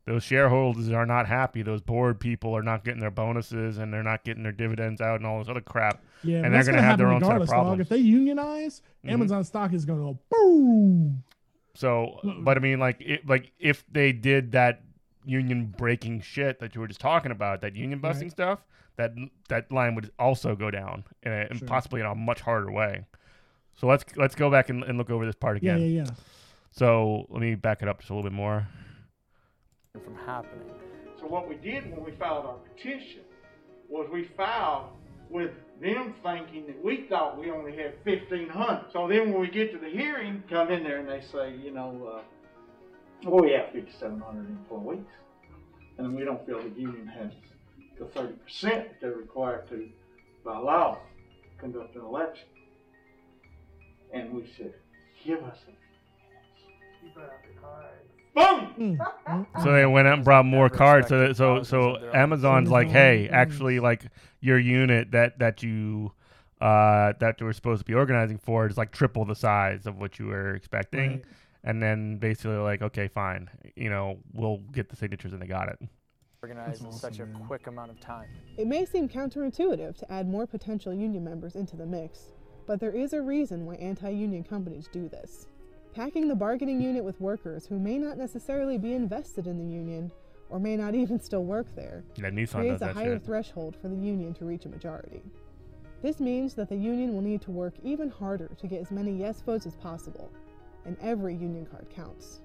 [0.05, 1.63] those shareholders are not happy.
[1.63, 5.17] Those board people are not getting their bonuses and they're not getting their dividends out
[5.17, 6.03] and all this other crap.
[6.23, 7.57] yeah, and they're gonna gonna have their own set of regardless, dog.
[7.57, 7.81] problems.
[7.81, 9.11] If they unionize, Mhm.
[9.13, 11.23] Amazon stock is going to go boom.
[11.77, 14.83] So, but I mean, like, it, like if they did that
[15.25, 18.33] union breaking shit that you were just talking about, that union busting Right.
[18.33, 18.61] stuff,
[18.97, 19.13] that
[19.49, 21.69] that line would also go down, and, and Sure.
[21.69, 23.05] possibly in a much harder way.
[23.75, 25.91] So let's let's go back and, and look over this part Yeah, again.
[25.95, 26.11] yeah, yeah.
[26.71, 28.67] So let me back it up just a little bit more.
[30.05, 30.65] from happening.
[31.21, 33.21] So what we did when we filed our petition
[33.89, 34.87] was we filed
[35.31, 38.93] with them thinking that we thought we only had 1,500.
[38.93, 41.71] So then when we get to the hearing, come in there and they say, you
[41.73, 42.23] know, uh,
[43.29, 45.05] well, we have 5,700 employees.
[45.99, 47.33] And we don't feel the union has
[47.99, 49.89] the 30% that they're required to,
[50.45, 50.99] by law,
[51.59, 52.47] conduct an election.
[54.13, 54.75] And we said,
[55.25, 55.73] give us a
[58.35, 58.73] Boom!
[58.77, 61.09] Mm, mm, So they went out and brought more cards.
[61.09, 64.03] So so so of their own Amazon's like, hey, actually, like
[64.47, 66.13] your unit that that you
[66.61, 69.99] uh that you were supposed to be organizing for is like triple the size of
[69.99, 71.11] what you were expecting.
[71.11, 71.25] right.
[71.65, 75.69] and then basically like, okay, fine, you know, we'll get the signatures, and they got
[75.69, 75.79] it.
[76.41, 77.45] Organized in such a man.
[77.47, 78.29] quick amount of time.
[78.57, 82.31] It may seem counterintuitive to add more potential union members into the mix,
[82.67, 85.49] but there is a reason why anti union companies do this.
[85.93, 90.13] Packing the bargaining unit with workers who may not necessarily be invested in the union
[90.51, 93.25] or may not even still work there Yeah, creates a higher shit.
[93.25, 95.23] threshold for the union to reach a majority.
[96.03, 99.13] This means that the union will need to work even harder to get as many
[99.13, 100.31] yes votes as possible,
[100.85, 102.41] and every union card counts.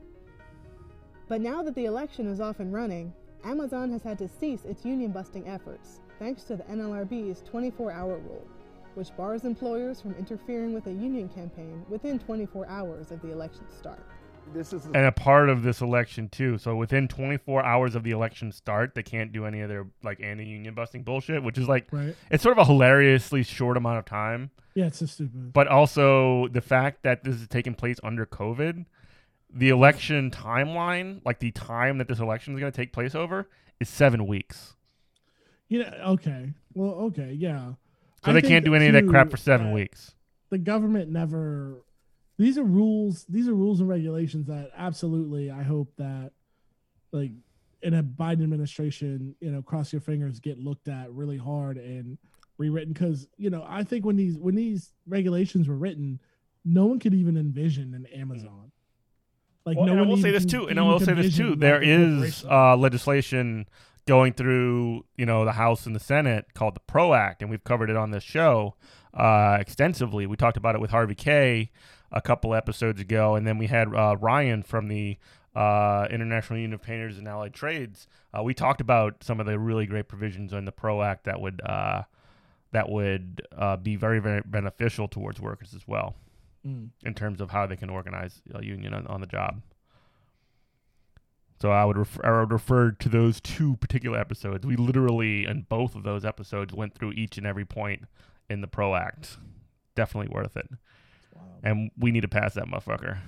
[1.28, 4.86] But now that the election is off and running, Amazon has had to cease its
[4.86, 8.48] union busting efforts thanks to the NLRB's 24 hour rule.
[8.96, 13.64] which bars employers from interfering with a union campaign within 24 hours of the election
[13.70, 14.06] start.
[14.54, 16.58] This is and a part of this election too.
[16.58, 20.20] So within 24 hours of the election start, they can't do any of their like
[20.22, 22.16] anti-union busting bullshit, which is like Right.
[22.30, 24.52] it's sort of a hilariously short amount of time.
[24.76, 25.54] Yeah, it's just stupid.
[25.54, 28.86] But also the fact that this is taking place under COVID,
[29.54, 33.48] the election timeline, like the time that this election is going to take place over,
[33.80, 34.76] is seven weeks.
[35.68, 36.54] You know, okay.
[36.74, 37.74] Well, okay, yeah.
[38.26, 40.14] So I they can't do any of that crap for seven that weeks.
[40.50, 41.78] The government never.
[42.38, 43.26] These are rules.
[43.30, 45.52] These are rules and regulations that absolutely.
[45.52, 46.32] I hope that,
[47.12, 47.32] like,
[47.82, 52.18] in a Biden administration, you know, cross your fingers, get looked at really hard and
[52.58, 52.94] rewritten.
[52.94, 56.20] Because you know, I think when these when these regulations were written,
[56.64, 58.72] no one could even envision an Amazon.
[59.66, 61.36] Like, Well, no and I one will say this too, and I will say this
[61.36, 61.56] too.
[61.56, 63.68] There is uh, legislation
[64.08, 67.64] going through, you know, the House and the Senate called the PRO Act, and we've
[67.64, 68.76] covered it on this show
[69.14, 70.26] uh, extensively.
[70.26, 71.70] We talked about it with Harvey K
[72.12, 75.18] a couple episodes ago, and then we had uh, Ryan from the
[75.56, 78.08] uh, International Union of Painters and Allied Trades.
[78.38, 81.40] Uh, we talked about some of the really great provisions in the PRO Act that
[81.42, 82.04] would uh,
[82.72, 86.16] that would uh, be very very beneficial towards workers as well
[86.66, 86.90] Mm.
[87.04, 89.64] in terms of how they can organize a union on, on the job.
[91.60, 94.64] So I would refer, I would refer to those two particular episodes.
[94.66, 98.04] We literally, in both of those episodes, went through each and every point
[98.50, 99.38] in the Pro Act.
[99.96, 100.70] Definitely worth it.
[101.64, 103.20] And we need to pass that motherfucker.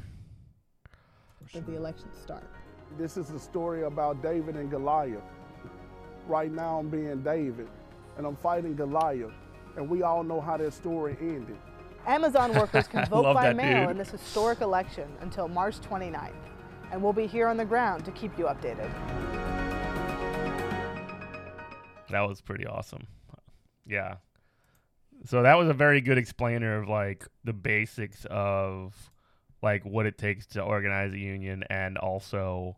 [1.53, 2.49] Of the election start.
[2.97, 5.21] This is a story about David and Goliath.
[6.27, 7.67] Right now, I'm being David,
[8.17, 9.33] and I'm fighting Goliath.
[9.75, 11.57] And we all know how that story ended.
[12.07, 13.91] Amazon workers can vote by that mail dude.
[13.91, 16.31] in this historic election until March 29th.
[16.91, 18.91] And we'll be here on the ground to keep you updated.
[22.09, 23.07] That was pretty awesome.
[23.87, 24.15] Yeah.
[25.25, 29.11] So that was a very good explainer of like the basics of
[29.61, 32.77] like what it takes to organize a union and also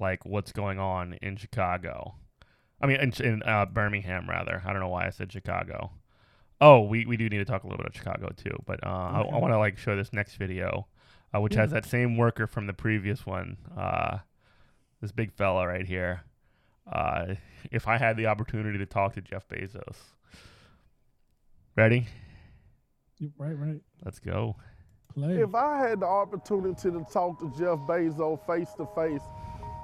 [0.00, 2.16] like what's going on in Chicago.
[2.80, 4.60] I mean, in, in uh, Birmingham rather.
[4.64, 5.92] I don't know why I said Chicago.
[6.60, 8.88] Oh, we, we do need to talk a little bit about Chicago too, but uh,
[8.88, 10.86] I, I want to like show this next video,
[11.34, 13.56] uh, which has that same worker from the previous one.
[13.76, 14.18] Uh,
[15.00, 16.22] this big fella right here.
[16.90, 17.34] Uh,
[17.70, 19.96] if I had the opportunity to talk to Jeff Bezos,
[21.76, 22.06] ready?
[23.18, 23.80] You- Right, right.
[24.04, 24.56] Let's go.
[25.14, 25.40] Play.
[25.40, 29.22] If I had the opportunity to talk to Jeff Bezos face to face,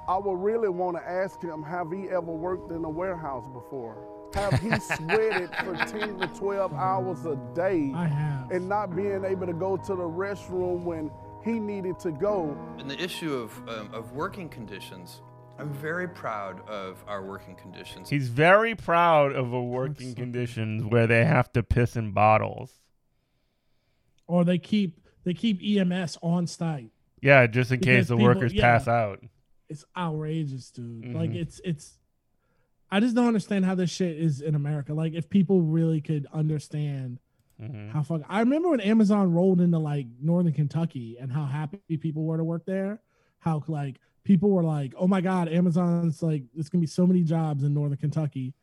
[0.07, 3.95] I would really want to ask him have he ever worked in a warehouse before?
[4.33, 8.51] Have he sweated for 10 to 12 hours a day I have.
[8.51, 11.09] and not being able to go to the restroom when
[11.45, 12.57] he needed to go?
[12.77, 15.21] And the issue of, um, of working conditions,
[15.61, 18.09] I'm very proud of our working conditions.
[18.09, 22.73] He's very proud of a working conditions where they have to piss in bottles.
[24.27, 26.89] or they keep they keep EMS on site.
[27.21, 28.61] Yeah, just in case the people- workers yeah.
[28.61, 29.21] pass out.
[29.69, 31.13] It's outrageous, dude.
[31.13, 31.35] Like Mhm.
[31.35, 31.97] it's it's.
[32.89, 34.93] I just don't understand how this shit is in America.
[34.93, 37.19] Like if people really could understand
[37.61, 37.89] Mhm.
[37.91, 38.21] how fuck.
[38.29, 42.43] I remember when Amazon rolled into like Northern Kentucky and how happy people were to
[42.43, 42.99] work there.
[43.39, 47.23] How like people were like, "Oh my god, Amazon's like there's gonna be so many
[47.23, 48.53] jobs in Northern Kentucky,"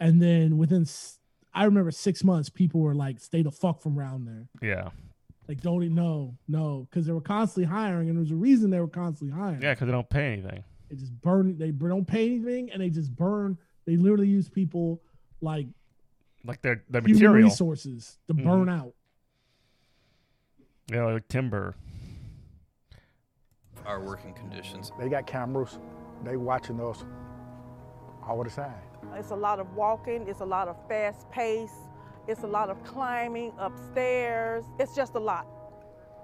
[0.00, 0.86] and then within,
[1.54, 4.90] I remember six months, people were like, "Stay the fuck from around there." Yeah.
[5.48, 8.70] Like, don't even no, no, because they were constantly hiring, and there was a reason
[8.70, 9.60] they were constantly hiring.
[9.60, 10.62] Yeah, because they don't pay anything.
[10.88, 11.58] They just burn.
[11.58, 13.58] They don't pay anything, and they just burn.
[13.84, 15.02] They literally use people
[15.40, 15.66] like
[16.44, 17.48] Like their their material.
[17.48, 18.44] resources to Mhm.
[18.44, 18.94] burn out.
[20.90, 21.74] Yeah, like timber.
[23.86, 24.92] Our working conditions.
[24.98, 25.78] They got cameras.
[26.24, 27.04] They watching us
[28.26, 28.74] all the time.
[29.14, 31.74] It's a lot of walking, it's a lot of fast pace,
[32.28, 34.64] it's a lot of climbing upstairs.
[34.78, 35.46] It's just a lot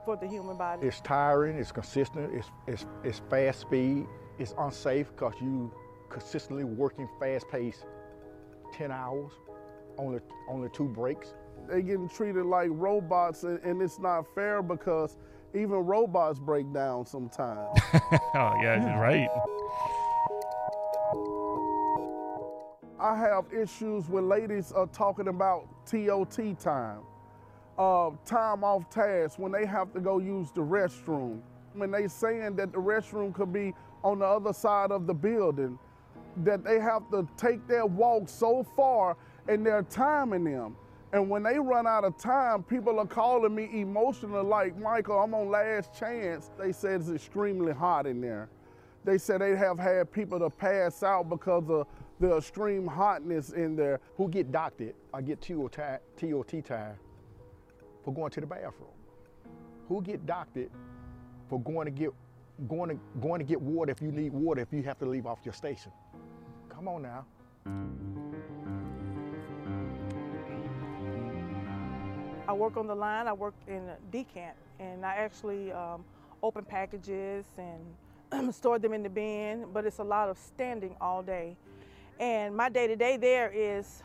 [0.05, 0.87] for the human body.
[0.87, 1.59] It's tiring.
[1.59, 2.33] It's consistent.
[2.33, 4.07] It's it's it's fast speed.
[4.39, 5.73] It's unsafe because you
[6.09, 7.85] consistently working fast pace,
[8.73, 9.33] ten hours,
[9.99, 11.35] only only two breaks.
[11.69, 15.17] they getting treated like robots and, and it's not fair because
[15.55, 17.79] even robots break down sometimes.
[18.35, 19.29] oh yeah, you're right.
[23.01, 27.03] I have issues when ladies are talking about TOT time,
[27.79, 31.41] uh, time off task, when they have to go use the restroom.
[31.75, 35.79] When they saying that the restroom could be on the other side of the building,
[36.39, 39.17] that they have to take their walk so far
[39.49, 40.77] and they're timing them.
[41.13, 45.33] And when they run out of time, people are calling me emotional, like, Michael, I'm
[45.35, 46.51] on last chance.
[46.59, 48.51] They said it's extremely hot in there.
[49.05, 51.87] They said they have had people to pass out because of
[52.21, 54.01] the extreme hotness in there.
[54.17, 56.97] Who get doctored I get TOT, time
[58.05, 58.91] for going to the bathroom?
[59.89, 60.71] Who get doctored
[61.49, 62.11] for going to get
[62.67, 65.27] going to going to get water if you need water if you have to leave
[65.27, 65.93] off your station?
[66.69, 67.25] Come on now.
[72.49, 73.29] I work on the line.
[73.29, 76.03] I work in a decant, and I actually um,
[76.43, 79.67] open packages and store them in the bin.
[79.73, 81.59] But it's a lot of standing all day,
[82.19, 84.03] and my day to day there is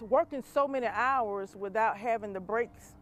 [0.00, 2.96] working so many hours without having the breaks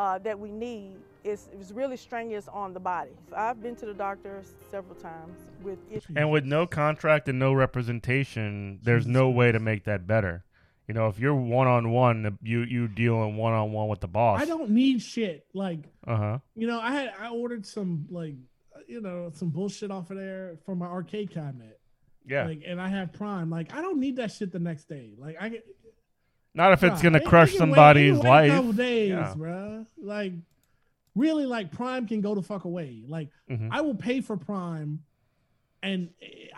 [0.00, 0.96] uh, that we need.
[1.22, 3.10] It's, it's really strenuous on the body.
[3.36, 6.16] I've been to the doctor several times with issues.
[6.16, 10.44] And with no contract and no representation, there's no way to make that better.
[10.90, 14.08] You know, if you're one on one, you you dealing one on one with the
[14.08, 14.42] boss.
[14.42, 15.46] I don't need shit.
[15.54, 16.38] Like, Uh huh.
[16.56, 18.34] you know, I had I ordered some like,
[18.88, 21.78] you know, some bullshit off of there for my arcade cabinet.
[22.26, 22.46] Yeah.
[22.46, 23.50] Like, and I have Prime.
[23.50, 25.12] Like, I don't need that shit the next day.
[25.16, 25.64] Like, I get.
[26.54, 28.50] Not if it's gonna crush can wait- they somebody's wait life.
[28.50, 29.34] Couple days, Yeah.
[29.36, 29.86] bruh.
[29.96, 30.32] Like,
[31.14, 33.04] really, like Prime can go the fuck away.
[33.06, 33.68] Like, Mhm.
[33.70, 35.04] I will pay for Prime,
[35.84, 36.08] and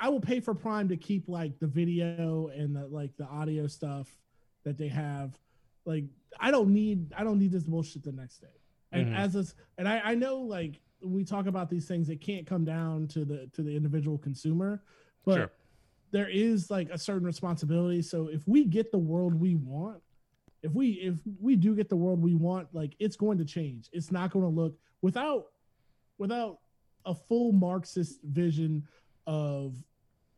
[0.01, 3.67] I will pay for Prime to keep like the video and the like the audio
[3.67, 4.09] stuff
[4.65, 5.39] that they have.
[5.85, 6.05] Like,
[6.41, 8.61] I don't need I don't need this bullshit the next day.
[8.93, 9.15] And Mhm.
[9.17, 9.45] as a,
[9.79, 13.09] and I I know like when we talk about these things, it can't come down
[13.09, 14.83] to the to the individual consumer,
[15.25, 15.53] but Sure.
[16.11, 18.03] there is like a certain responsibility.
[18.03, 20.03] So if we get the world we want,
[20.63, 23.89] if we if we do get the world we want, like it's going to change.
[23.93, 25.47] It's not going to look without
[26.19, 26.59] without
[27.05, 28.87] a full Marxist vision
[29.27, 29.83] of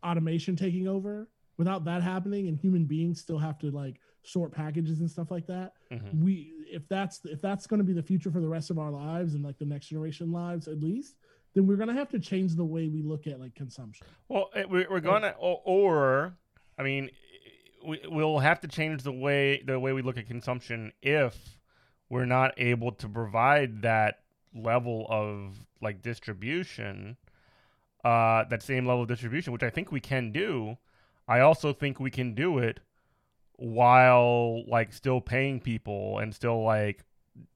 [0.03, 1.29] automation taking over.
[1.57, 5.47] Without that happening, and human beings still have to like sort packages and stuff like
[5.47, 5.75] that.
[5.91, 6.23] Mhm.
[6.23, 8.91] We if that's if that's going to be the future for the rest of our
[8.91, 11.17] lives and like the next generation lives at least,
[11.55, 14.07] then we're going to have to change the way we look at like consumption.
[14.29, 16.37] Well, we, we're gonna, or, or
[16.79, 17.11] I mean,
[17.87, 21.59] we, we'll have to change the way the way we look at consumption if
[22.09, 24.21] we're not able to provide that
[24.55, 27.17] level of like distribution,
[28.05, 30.77] uh, that same level of distribution, which I think we can do.
[31.27, 32.81] I also think we can do it
[33.57, 37.05] while like still paying people and still like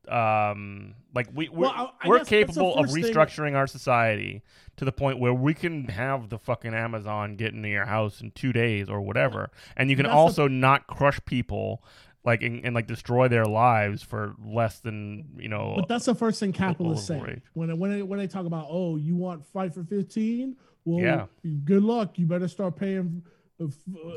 [0.08, 3.04] um like we we're, Well, I- I we're guess that's the capable of first thing-
[3.14, 4.42] restructuring our society
[4.76, 8.30] to the point where we can have the fucking Amazon get into your house in
[8.30, 11.82] two days or whatever, and you can That's the- also not crush people
[12.24, 15.74] like and, and like destroy their lives for less than you know.
[15.76, 17.42] But that's the first thing capitalists say wage.
[17.54, 21.26] when when they, when they talk about oh you want fight for fifteen well Yeah.
[21.64, 23.22] good luck you better start paying.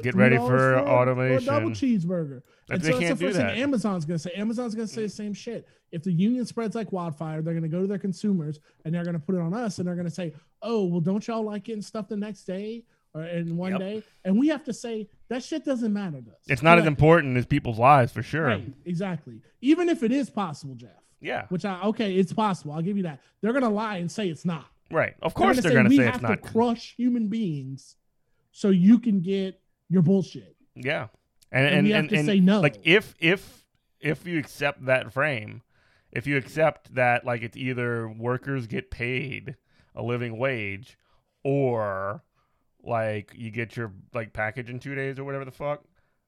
[0.03, 1.43] Get ready $3 for a- automation.
[1.49, 2.41] a double cheeseburger.
[2.69, 3.53] And they so that's can't the do first that.
[3.53, 4.31] thing Amazon's gonna say.
[4.35, 5.67] Amazon's gonna say the same shit.
[5.91, 9.19] If the union spreads like wildfire, they're gonna go to their consumers and they're gonna
[9.19, 12.07] put it on us and they're gonna say, oh well, don't y'all like getting stuff
[12.07, 13.79] the next day or in one Yep.
[13.79, 14.03] day?
[14.23, 16.37] And we have to say that shit doesn't matter to us.
[16.47, 18.45] it's not as important as people's lives for sure.
[18.45, 19.41] Right, exactly.
[19.61, 20.91] Even if it is possible, Jeff.
[21.19, 22.73] Yeah, Which I okay, it's possible.
[22.73, 23.19] I'll give you that.
[23.41, 24.65] They're gonna lie and say it's not.
[24.91, 25.13] right.
[25.21, 26.41] Of course they're gonna gonna we say have it's to not.
[26.41, 27.95] crush human beings
[28.51, 29.59] so you can get
[29.89, 30.55] your bullshit.
[30.75, 31.07] Yeah,
[31.51, 32.61] and And and, we have and, to and, say no.
[32.61, 33.65] Like if if
[33.99, 35.61] if you accept that frame,
[36.11, 39.55] if you accept that like it's either workers get paid
[39.95, 40.97] a living wage,
[41.43, 42.23] or
[42.83, 45.83] like you get your like package in two days or whatever the fuck.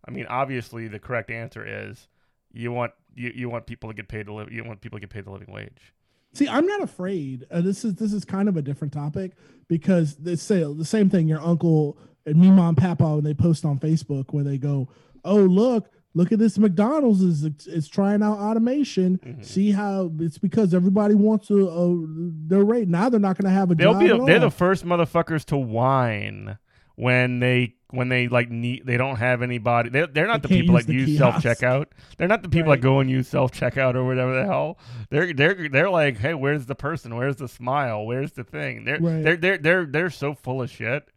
[0.06, 2.08] I mean, obviously the correct answer is
[2.52, 4.52] you want you, you want people to get paid to live.
[4.52, 5.94] You want people to get paid the living wage.
[6.34, 7.46] See, I'm not afraid.
[7.52, 9.34] Uh, this is this is kind of a different topic
[9.68, 11.28] because they say the same thing.
[11.28, 14.88] Your uncle and me, mom, papa, and they post on Facebook where they go,
[15.26, 19.20] "Oh, look, look at this McDonald's is is trying out automation.
[19.20, 19.42] Mm-hmm.
[19.42, 22.06] See how it's because everybody wants to a
[22.48, 22.88] their rate.
[22.88, 24.00] Now they're not going to have a They'll job.
[24.02, 26.58] be at they're the first motherfuckers to whine
[26.96, 29.90] when they when they like need they don't have anybody.
[29.90, 31.88] They're they're not They the people use that the use self checkout.
[32.18, 32.80] They're not the people Right.
[32.82, 34.78] that go and use self checkout or whatever the hell.
[35.10, 37.16] They're they're they're like, hey, where's the person?
[37.16, 38.06] Where's the smile?
[38.06, 38.86] Where's the thing?
[38.86, 39.24] They're Right.
[39.24, 41.08] they're they're they're they're so full of shit.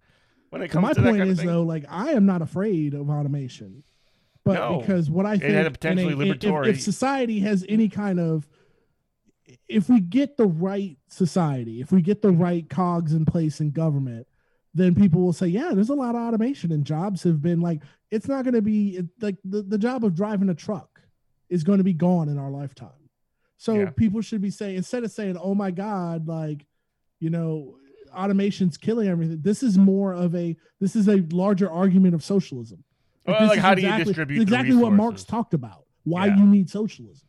[0.50, 1.46] When it comes my to point kind is of thing.
[1.48, 3.82] though, like I am not afraid of automation,
[4.44, 4.78] but No.
[4.80, 7.88] because what I It think had a potentially in- if- liberatory- If, society has any
[7.88, 8.48] kind of,
[9.68, 13.70] if we get the right society, if we get the right cogs in place in
[13.70, 14.26] government,
[14.74, 17.82] then people will say, yeah, there's a lot of automation and jobs have been like,
[18.11, 21.01] it's not going to be it, like the, the job of driving a truck
[21.49, 22.90] is going to be gone in our lifetime.
[23.57, 23.90] So Yeah.
[23.90, 26.66] people should be saying instead of saying, "Oh my God," like
[27.20, 27.78] you know,
[28.16, 29.40] automation's killing everything.
[29.42, 32.82] This is more of a this is a larger argument of socialism.
[33.26, 35.84] Well, like, is how do you exactly- distribute the exactly what Marx talked about?
[36.04, 36.36] Why Yeah.
[36.36, 37.28] you need socialism?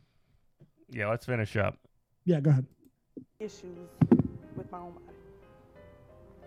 [0.89, 1.77] yeah, let's finish up.
[2.25, 2.65] Yeah, go ahead.
[3.39, 3.77] issues
[4.55, 5.05] with my own body,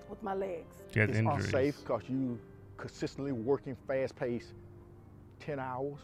[0.09, 0.74] with my legs.
[0.93, 1.45] She has it's injuries.
[1.47, 2.38] unsafe because you
[2.76, 4.55] consistently working fast paced
[5.41, 5.99] 10 hours,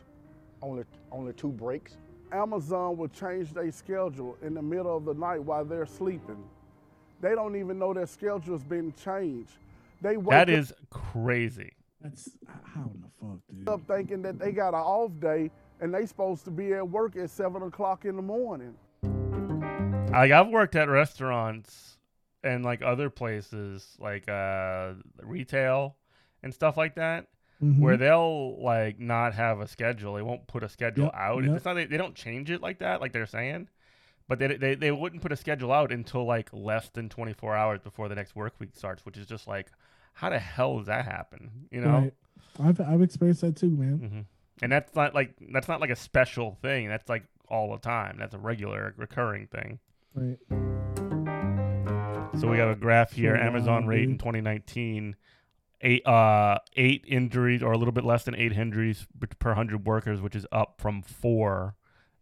[0.63, 1.97] only only two breaks.
[2.33, 6.43] Amazon will change their schedule in the middle of the night while they're sleeping.
[7.21, 9.53] They don't even know their schedule's been changed.
[10.03, 11.73] They wake That up- crazy.
[12.01, 12.29] That's
[12.63, 13.69] how in the fuck, dude.
[13.69, 15.51] up thinking that they got an off day
[15.81, 18.75] and they supposed to be at work at seven o'clock in the morning.
[20.13, 21.99] Like I've worked at restaurants
[22.45, 24.93] and like other places like uh
[25.23, 25.97] retail
[26.43, 27.27] and stuff like that
[27.63, 27.81] Mhm.
[27.81, 30.15] where they'll like not have a schedule.
[30.15, 31.45] They won't put a schedule Yep, out.
[31.45, 31.57] yep.
[31.57, 33.69] It's not they, they don't change it like that like they're saying.
[34.29, 37.81] But they, they they wouldn't put a schedule out until like less than 24 hours
[37.81, 39.69] before the next work week starts, which is just like
[40.15, 41.51] how the hell does that happen?
[41.71, 41.99] You know?
[41.99, 42.15] Right.
[42.59, 43.99] I've I've experienced that too, man.
[43.99, 44.21] hmm
[44.63, 46.89] And that's not like that's not like a special thing.
[46.89, 48.17] That's like all the time.
[48.19, 49.79] That's a regular recurring thing.
[50.15, 50.39] Right.
[52.41, 53.35] So we have a graph here.
[53.35, 54.19] Amazon rate in dude.
[54.19, 55.17] 2019,
[55.83, 59.07] eight uh eight injuries or a little bit less than eight injuries
[59.39, 61.77] per hundred workers, which is up from four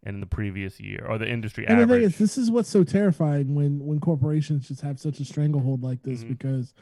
[0.05, 2.83] in the previous year or the industry And the thing is, this is what's so
[2.83, 6.29] terrifying when when corporations just have such a stranglehold like this Mhm.
[6.29, 6.73] because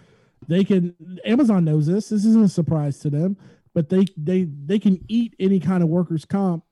[0.47, 0.93] they can.
[1.24, 2.09] Amazon knows this.
[2.09, 3.38] This isn't a surprise to them,
[3.74, 6.65] but they they they can eat any kind of workers' comp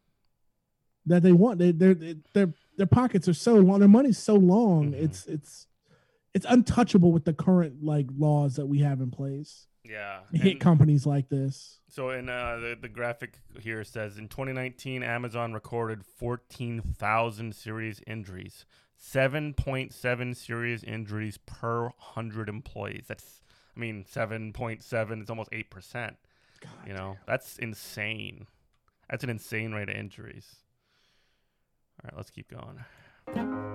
[1.05, 1.59] that they want.
[1.59, 1.95] They their
[2.33, 3.79] their their pockets are so long.
[3.79, 4.91] Their money's so long.
[4.91, 5.01] Mhm.
[5.03, 5.67] It's it's
[6.33, 9.67] it's untouchable with the current like laws that we have in place.
[9.83, 10.19] Yeah.
[10.31, 11.79] Hit and- companies like this.
[11.87, 18.65] So in uh, the the graphic here says in 2019, Amazon recorded 14,000 serious injuries,
[18.97, 23.05] 7.7 serious injuries per hundred employees.
[23.07, 23.41] That's,
[23.75, 26.15] I mean, 7.7 it's almost eight percent.
[26.87, 28.45] You know, that's insane.
[29.09, 30.45] That's an insane rate of injuries.
[32.03, 33.70] All right, let's keep going.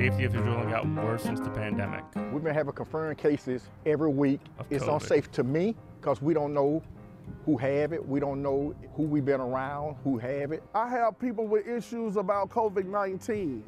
[0.00, 2.02] Safety officials only got worse since the pandemic.
[2.32, 4.40] We've been having confirmed cases every week.
[4.58, 4.94] Of it's COVID.
[4.94, 6.82] unsafe to me because we don't know
[7.44, 8.08] who have it.
[8.08, 10.62] We don't know who we've been around, who have it.
[10.74, 13.62] I have people with issues about COVID 19.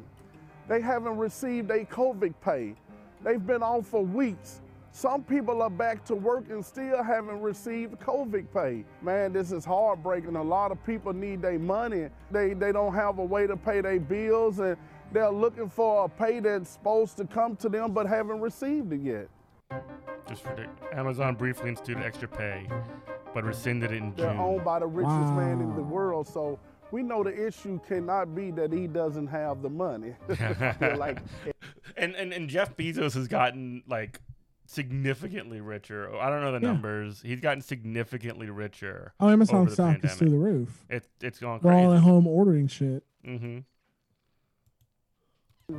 [0.67, 2.73] They haven't received a COVID pay.
[3.23, 4.61] They've been off for weeks.
[4.95, 8.85] Some people are back to work and still haven't received COVID pay.
[9.03, 10.35] Man, this is heartbreaking.
[10.35, 12.09] A lot of people need their money.
[12.31, 14.77] They, they don't have a way to pay their bills and
[15.13, 19.01] they're looking for a pay that's supposed to come to them but haven't received it
[19.01, 19.27] yet.
[20.27, 20.79] Just ridiculous.
[20.93, 22.67] Amazon briefly instituted extra pay,
[23.33, 24.39] but rescinded it in They're June.
[24.39, 26.27] owned by the richest man in the world.
[26.27, 26.59] So
[26.91, 30.15] we know the issue cannot be that he doesn't have the money.
[30.97, 31.19] Like
[31.97, 34.19] and, and and Jeff Bezos has gotten like
[34.65, 36.15] significantly richer.
[36.15, 36.71] I don't know the Yeah.
[36.73, 37.21] numbers.
[37.21, 39.13] He's gotten significantly richer.
[39.19, 40.85] Oh, Amazon over the stock is through the roof.
[40.89, 43.03] It it's gone We're all at home ordering shit.
[43.27, 43.59] Mm-hmm.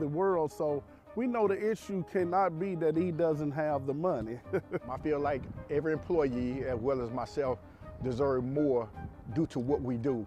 [0.00, 0.52] The world.
[0.52, 0.82] So
[1.16, 4.38] we know the issue cannot be that he doesn't have the money.
[4.90, 7.58] I feel like every employee, as well as myself,
[8.02, 8.88] deserve more
[9.32, 10.26] due to what we do,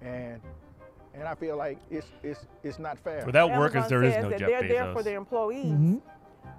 [0.00, 0.40] and
[1.14, 3.24] and I feel like it's it's it's not fair.
[3.26, 4.68] Without workers, Amazon there is no that Jeff they're Bezos.
[4.68, 5.66] there for their employees.
[5.66, 6.00] Mhm.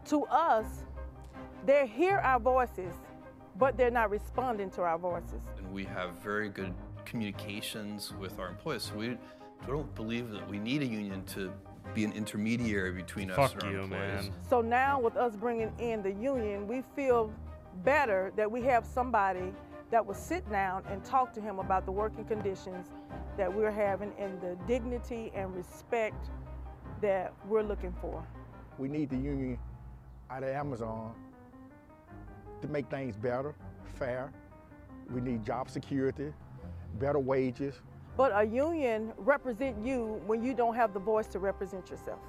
[0.06, 0.86] To us,
[1.66, 2.94] they hear our voices,
[3.58, 5.44] but they're not responding to our voices.
[5.58, 6.74] And we have very good
[7.06, 8.84] communications with our employees.
[8.84, 9.18] So we
[9.68, 11.52] don't believe that we need a union to
[11.94, 14.30] be an intermediary between us and our you, employees.
[14.30, 14.34] man.
[14.50, 17.34] So now, with us bringing in the union, we feel
[17.84, 19.54] better that we have somebody
[19.92, 22.88] that will sit down and talk to him about the working conditions
[23.38, 26.30] that we're having and the dignity and respect
[27.02, 28.24] that we're looking for.
[28.78, 29.58] we need the union
[30.30, 31.14] out of Amazon
[32.62, 33.56] to make things better,
[33.96, 34.32] fair.
[35.10, 36.34] We need job security,
[37.00, 37.76] better wages.
[38.20, 42.20] But a union represent you when you don't have the voice to represent yourself.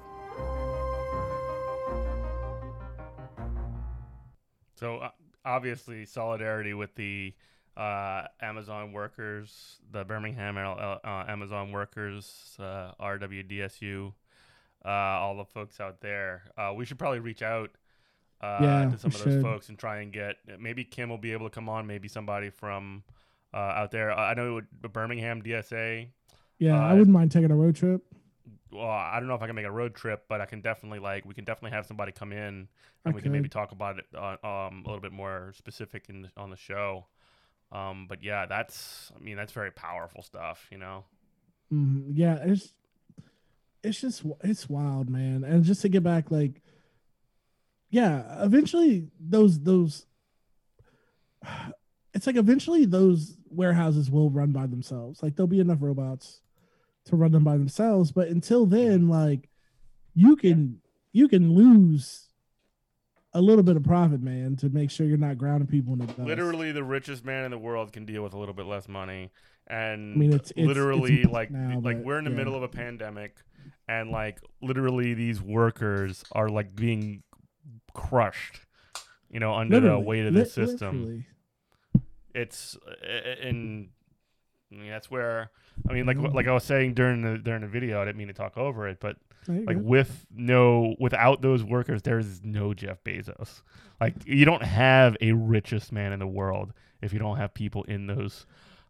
[4.73, 5.09] So uh,
[5.43, 7.33] obviously, solidarity with the
[7.75, 14.13] uh, Amazon workers, the Birmingham uh, uh, Amazon workers, uh, RWDSU,
[14.85, 16.43] uh, all the folks out there.
[16.57, 17.69] Uh, we should probably reach out
[18.39, 19.41] uh, Yeah, to some of those should.
[19.41, 22.49] folks and try and get maybe Kim will be able to come on, maybe somebody
[22.49, 23.03] from
[23.53, 24.11] uh, out there.
[24.11, 26.09] I know it- would Birmingham DSA.
[26.59, 28.03] Yeah, I Uh, wouldn't mind taking a road trip.
[28.71, 30.99] Well, I don't know if I can make a road trip, but I can definitely
[30.99, 32.69] like we can definitely have somebody come in
[33.03, 36.07] I and we can maybe talk about it uh, um, a little bit more specific
[36.07, 37.07] in on the show.
[37.73, 41.03] Um, but yeah, that's I mean that's very powerful stuff, you know.
[41.73, 42.11] Mhm.
[42.13, 42.73] Yeah, it's
[43.83, 45.43] it's just it's wild, man.
[45.43, 46.61] And just to get back, like,
[47.89, 50.05] yeah, eventually those those
[52.13, 55.21] it's like eventually those warehouses will run by themselves.
[55.21, 56.41] Like there'll be enough robots
[57.05, 58.11] to run them by themselves.
[58.11, 59.49] But until then, like
[60.13, 60.79] you can
[61.11, 62.27] you can lose
[63.33, 66.05] a little bit of profit, man, to make sure you're not grounding people in the
[66.07, 66.19] dust.
[66.19, 69.31] Literally, the richest man in the world can deal with a little bit less money,
[69.67, 72.35] and I mean, it's- it's- literally it's like now, like but we're in the yeah.
[72.37, 73.37] middle of a pandemic,
[73.87, 77.23] and like literally these workers are like being
[77.93, 78.65] crushed,
[79.29, 80.99] you know, under the weight of the lit- system.
[81.01, 81.25] literally.
[82.33, 83.89] It's uh, and
[84.71, 85.51] I mean, that's where
[85.89, 88.27] I mean, like like I was saying during the during the video, I didn't mean
[88.27, 89.17] to talk over it, but
[89.47, 89.83] like go.
[89.83, 93.63] with no without those workers there is no jeff bezos
[93.99, 97.83] like you don't have a richest man in the world if you don't have people
[97.85, 98.45] in those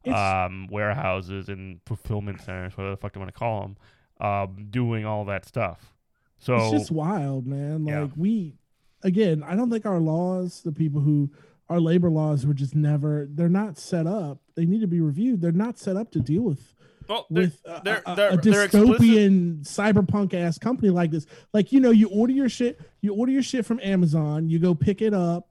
[0.08, 3.78] um warehouses and fulfillment centers whatever the fuck you want to call them
[4.20, 5.94] um doing all that stuff
[6.42, 7.86] so it's just wild, man.
[7.86, 8.08] Like Yeah.
[8.16, 8.56] we,
[9.04, 11.30] again, I don't think our laws, the people who
[11.72, 13.28] our labor laws were just never.
[13.32, 14.40] They're not set up.
[14.56, 15.42] They need to be reviewed.
[15.42, 16.76] They're not set up to deal with
[17.08, 21.26] well, they're- with a, they're- they're- a dystopian cyberpunk ass company like this.
[21.54, 24.76] Like you know, you order your shit, you order your shit from Amazon, you go
[24.76, 25.48] pick it up,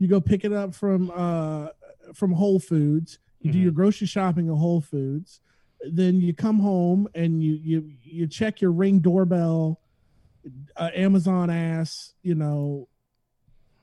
[0.00, 1.68] you go pick it up from uh
[2.14, 3.62] from Whole Foods, you do Mhm.
[3.62, 5.40] your grocery shopping at Whole Foods,
[5.88, 9.80] then you come home and you you you check your ring doorbell,
[10.76, 12.88] uh, Amazon ass, you know,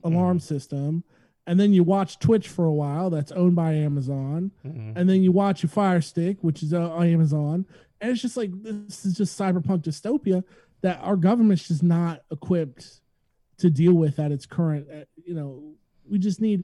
[0.03, 1.03] alarm system.
[1.47, 3.09] And then you watch Twitch for a while.
[3.09, 4.93] That's owned by Amazon Mhm.
[4.97, 7.65] and then you watch your Fire Stick, which is uh, on Amazon,
[8.01, 10.43] and it's just like this is just cyberpunk dystopia
[10.81, 13.01] that our government's just not equipped
[13.57, 14.87] to deal with at its current.
[14.93, 15.73] uh, You know,
[16.07, 16.63] we just need.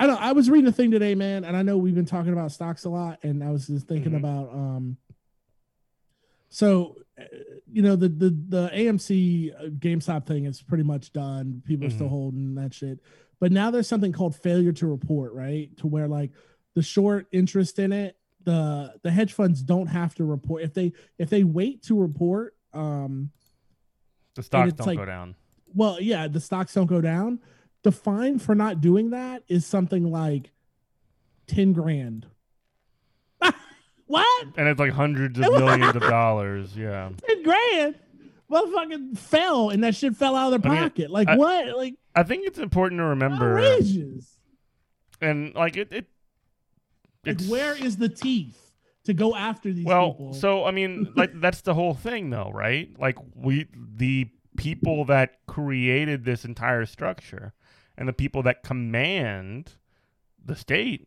[0.00, 0.20] I don't.
[0.20, 2.84] I was reading a thing today, man, and I know we've been talking about stocks
[2.84, 4.18] a lot, and I was just thinking Mhm.
[4.18, 4.52] about.
[4.52, 4.96] um
[6.50, 7.24] So, uh,
[7.70, 11.62] you know, the the the AMC GameStop thing is pretty much done.
[11.66, 12.10] People are still Mhm.
[12.10, 13.00] holding that shit.
[13.40, 15.76] But now there's something called failure to report, right?
[15.78, 16.32] To where like
[16.74, 20.92] the short interest in it, the the hedge funds don't have to report if they
[21.18, 22.54] if they wait to report.
[22.72, 23.30] Um,
[24.34, 25.34] the stocks don't like- go down
[25.74, 27.40] well, yeah, the stocks don't go down.
[27.82, 30.50] The fine for not doing that is something like
[31.46, 32.26] ten grand.
[34.06, 34.46] what?
[34.56, 37.94] and it's like hundreds of millions of dollars yeah Ten grand?
[38.50, 41.10] Motherfucking fell, and that shit fell out of their I mean, pocket.
[41.10, 41.76] like I- what?
[41.76, 44.38] Like i think it's important to remember outrageous.
[45.20, 46.06] and like it, it
[47.26, 48.72] Like where is the teeth
[49.04, 50.32] to go after these well people?
[50.34, 55.36] so i mean like that's the whole thing though right like we the people that
[55.46, 57.52] created this entire structure
[57.96, 59.74] and the people that command
[60.44, 61.06] the state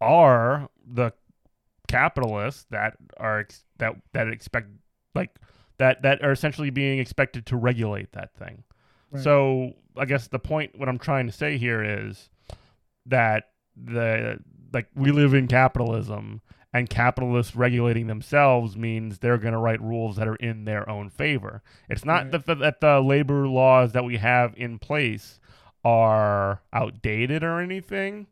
[0.00, 1.12] are the
[1.88, 4.68] capitalists that are ex- that that expect
[5.14, 5.34] like
[5.80, 8.62] that that are essentially being expected to regulate that thing
[9.10, 9.22] Right.
[9.24, 12.30] so i guess the point what i'm trying to say here is
[13.06, 14.38] that the
[14.72, 20.14] like we live in capitalism and capitalists regulating themselves means they're going to write rules
[20.16, 22.32] that are in their own favor it's not Right.
[22.32, 25.40] that, the, that the labor laws that we have in place
[25.84, 28.26] are outdated or anything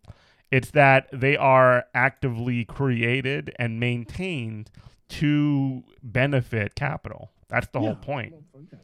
[0.51, 4.71] it's that they are actively created and maintained
[5.09, 8.77] to benefit capital that's the whole point Okay,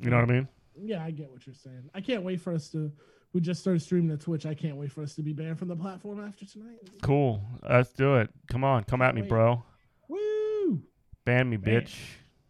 [0.00, 0.48] you know what i mean
[0.80, 1.90] Yeah, I get what you're saying.
[1.94, 2.90] I can't wait for us to.
[3.34, 4.44] We just started streaming to Twitch.
[4.46, 6.78] I can't wait for us to be banned from the platform after tonight.
[7.02, 9.28] cool let's do it come on come at me Wait.
[9.30, 9.62] bro
[10.08, 10.82] Woo!
[11.24, 11.82] ban me Ban.
[11.82, 11.94] bitch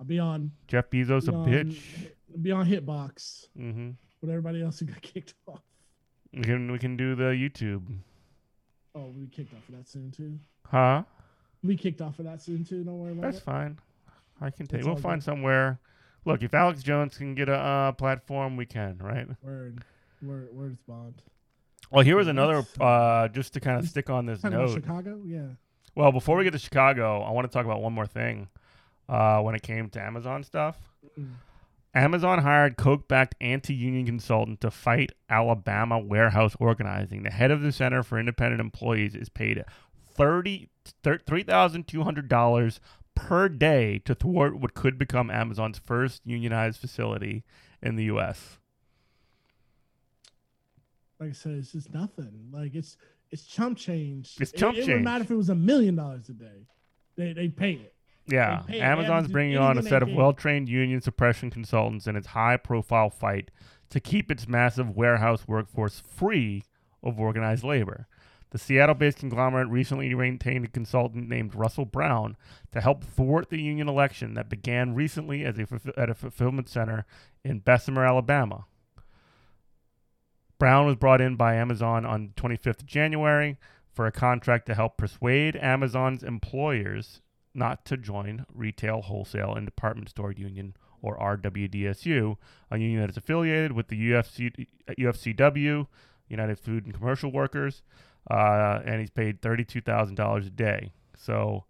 [0.00, 0.50] I'll be on.
[0.68, 1.78] jeff bezos a on- bitch
[2.40, 3.90] Be on Hitbox mm-hmm
[4.20, 5.60] with everybody else who got kicked off.
[6.32, 7.82] we can we can do the youtube
[8.94, 10.38] Oh, we kicked off of that soon too.
[10.66, 11.02] huh
[11.62, 12.84] We kicked off of that soon too.
[12.84, 13.32] Don't worry about that.
[13.32, 13.44] That's it.
[13.44, 13.78] fine.
[14.42, 14.80] I can take.
[14.80, 15.24] It's We'll find good.
[15.24, 15.78] somewhere.
[16.24, 19.26] Look, if Alex Jones can get a uh, platform, we can, right?
[19.42, 19.82] Word,
[20.22, 21.22] word, word is bond.
[21.90, 22.64] Well, here was another.
[22.80, 24.70] Uh, just to kind of stick on this note.
[24.72, 25.46] Chicago, yeah.
[25.94, 28.48] Well, before we get to Chicago, I want to talk about one more thing.
[29.08, 30.76] Uh, when it came to Amazon stuff,
[31.18, 31.32] Mm.
[31.94, 37.24] Amazon hired Koch-backed anti-union consultant to fight Alabama warehouse organizing.
[37.24, 39.62] The head of the Center for Independent Employees is paid
[40.14, 40.70] thirty
[41.26, 42.80] three thousand two hundred dollars
[43.14, 47.44] per day to thwart what could become Amazon's first unionized facility
[47.82, 48.58] in the U.S.
[51.20, 52.48] Like I said, it's just nothing.
[52.52, 52.96] Like it's
[53.30, 54.36] it's chump change.
[54.40, 55.04] It's It- chump it, wouldn't change.
[55.04, 56.66] matter if it was a million dollars a day.
[57.16, 57.94] They they pay it.
[58.26, 62.06] Yeah, pay- they have to Amazon's bringing on a set of well-trained union suppression consultants
[62.06, 63.50] in its high-profile fight
[63.90, 66.62] to keep its massive warehouse workforce free
[67.02, 68.06] of organized labor.
[68.52, 72.36] The Seattle-based conglomerate recently retained a consultant named Russell Brown
[72.72, 75.54] to help thwart the union election that began recently a
[75.96, 77.06] at a fulfillment center
[77.42, 78.66] in Bessemer, Alabama.
[80.58, 83.56] Brown was brought in by Amazon on 25th of January
[83.90, 87.22] for a contract to help persuade Amazon's employers
[87.54, 92.36] not to join retail, wholesale, and department store union or RWDSU,
[92.70, 95.86] a union that is affiliated with the UFC, UFCW,
[96.28, 97.82] United Food and Commercial Workers,
[98.30, 100.92] uh, and he's paid $32,000 a day.
[101.16, 101.64] So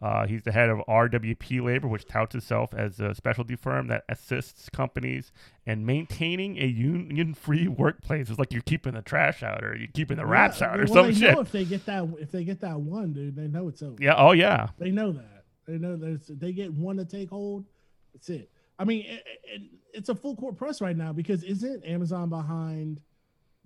[0.00, 4.04] uh, he's the head of RWP Labor, which touts itself as a specialty firm that
[4.08, 5.32] assists companies
[5.66, 8.30] in maintaining a union-free workplace.
[8.30, 10.94] It's like you're keeping the trash out, or you're keeping the rats out, or well,
[10.94, 11.34] some they shit.
[11.34, 13.96] Know if they get that, if they get that one, dude, they know it's over.
[13.98, 14.14] Yeah.
[14.16, 14.68] Oh yeah.
[14.78, 15.44] They know that.
[15.66, 16.28] They know there's.
[16.28, 17.64] They get one to take hold.
[18.14, 18.50] That's it.
[18.78, 23.00] I mean, it, it, it's a full court press right now because isn't Amazon behind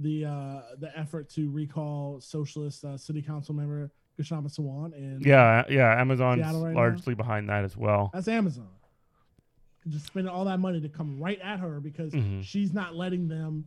[0.02, 3.90] the uh the effort to recall socialist uh, city council member
[4.20, 8.10] Kshama Sawant and yeah, yeah, Amazon's right largely behind that as well.
[8.12, 8.68] That's Amazon.
[9.88, 12.42] Just spending all that money to come right at her because Mhm.
[12.44, 13.64] she's not letting them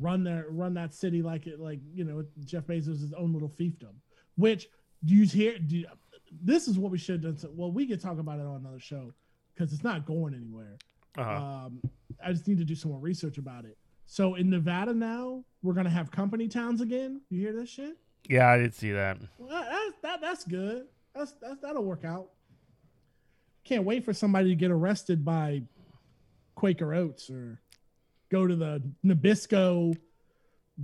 [0.00, 3.92] run their run that city like it like you know Jeff Bezos' own little fiefdom.
[4.36, 4.68] Which
[5.04, 5.58] do you hear?
[5.58, 5.86] Do you,
[6.42, 7.50] this is what we should have done.
[7.54, 9.12] Well, we could talk about it on another show
[9.54, 10.78] because it's not going anywhere.
[11.18, 11.30] Uh-huh.
[11.66, 11.80] Um,
[12.24, 13.76] I just need to do some more research about it.
[14.12, 17.22] So in Nevada now, we're gonna have company towns again.
[17.30, 17.96] You hear this shit?
[18.28, 19.16] Yeah, I did see that.
[19.38, 20.84] Well, that, that that's good.
[21.14, 22.28] That's, that's that'll work out.
[23.64, 25.62] Can't wait for somebody to get arrested by
[26.56, 27.58] Quaker Oats or
[28.30, 29.96] go to the Nabisco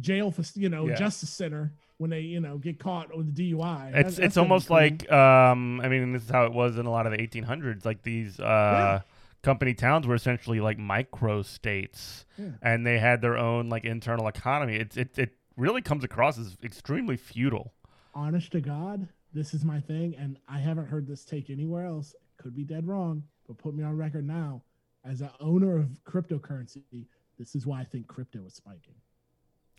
[0.00, 0.94] jail for you know Yeah.
[0.94, 3.88] justice center when they you know get caught with the DUI.
[3.88, 6.90] It's that's it's almost like um I mean this is how it was in a
[6.90, 9.02] lot of the 1800s like these uh
[9.42, 12.50] company towns were essentially like micro states Yeah.
[12.62, 14.76] and they had their own like internal economy.
[14.76, 17.72] It's it it really comes across as extremely feudal.
[18.14, 22.14] honest to God, this is my thing, and I haven't heard this take anywhere else.
[22.36, 24.62] Could be dead wrong, but put me on record now.
[25.04, 27.06] As an owner of cryptocurrency,
[27.38, 28.94] this is why I think crypto is spiking.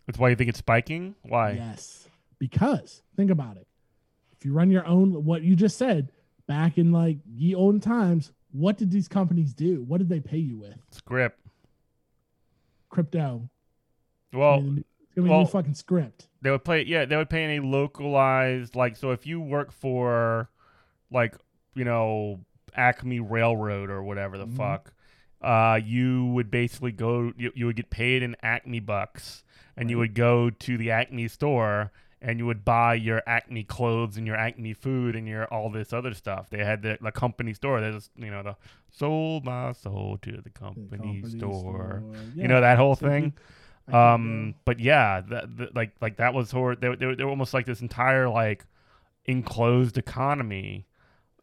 [0.05, 1.15] That's why you think it's spiking?
[1.23, 1.51] Why?
[1.51, 2.07] Yes,
[2.39, 3.67] because think about it.
[4.31, 6.11] If you run your own, what you just said
[6.47, 9.83] back in like ye old times, what did these companies do?
[9.83, 10.75] What did they pay you with?
[10.91, 11.39] Script.
[12.89, 13.49] Crypto.
[14.33, 16.27] Well, It's gonna be, it's gonna be well, new fucking script.
[16.41, 17.05] They would play, yeah.
[17.05, 20.49] They would pay in a localized, like, so if you work for,
[21.11, 21.35] like,
[21.75, 22.39] you know,
[22.75, 24.55] Acme Railroad or whatever the Mhm.
[24.57, 24.93] fuck,
[25.41, 29.43] uh, you would basically go, you, you would get paid in Acme bucks,
[29.75, 31.91] and you would go to the Acme store
[32.21, 35.93] and you would buy your Acme clothes and your Acme food and your all this
[35.93, 36.49] other stuff.
[36.49, 37.79] They had the, the company store.
[37.79, 38.55] There's, you know, the
[38.91, 41.59] sold my soul to the company, company store.
[41.59, 42.03] store.
[42.35, 43.33] You know that whole thing.
[43.91, 47.65] Um, but yeah, that, like like that was hor- they, they, they were almost like
[47.65, 48.65] this entire like
[49.25, 50.85] enclosed economy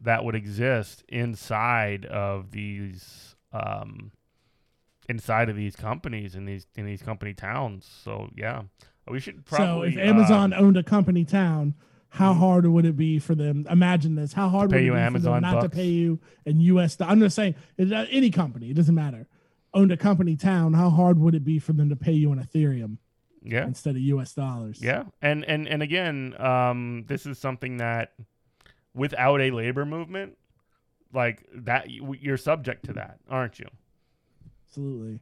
[0.01, 4.11] that would exist inside of these um
[5.09, 7.89] inside of these companies in these in these company towns.
[8.03, 8.63] So yeah,
[9.09, 11.75] we should probably so if Amazon um, owned a company town,
[12.09, 13.65] how hard would it be for them?
[13.69, 16.59] Imagine this: how hard would it you be for them not to pay you in
[16.61, 16.97] U.S.
[16.99, 19.27] I'm just saying, uh, any company, it doesn't matter,
[19.73, 20.73] owned a company town.
[20.73, 22.97] How hard would it be for them to pay you in Ethereum
[23.43, 24.33] yeah instead of U.S.
[24.33, 24.81] dollars?
[24.81, 28.13] Yeah, and and and again, um, this is something that
[28.93, 30.37] without a labor movement,
[31.13, 33.67] like that, you're subject to that, aren't you?
[34.77, 35.19] absolutely.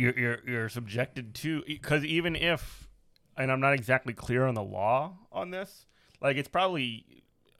[0.00, 2.88] You're you're you're subjected to because even if,
[3.36, 5.86] and I'm not exactly clear on the law on this,
[6.20, 7.04] like it's probably,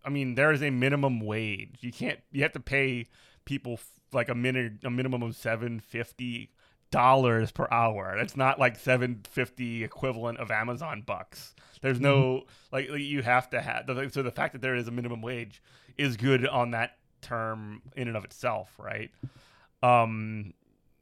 [0.04, 1.78] I mean, there is a minimum wage.
[1.80, 2.18] You can't.
[2.32, 3.06] You have to pay
[3.44, 6.50] people f- like a minute a minimum of seven fifty
[6.90, 8.14] dollars per hour.
[8.16, 11.54] That's not like seven fifty equivalent of Amazon bucks.
[11.82, 14.88] There's no like like, you have to have the- so the fact that there is
[14.88, 15.62] a minimum wage
[15.96, 19.10] is good on that term in and of itself, right?
[19.82, 20.52] Um,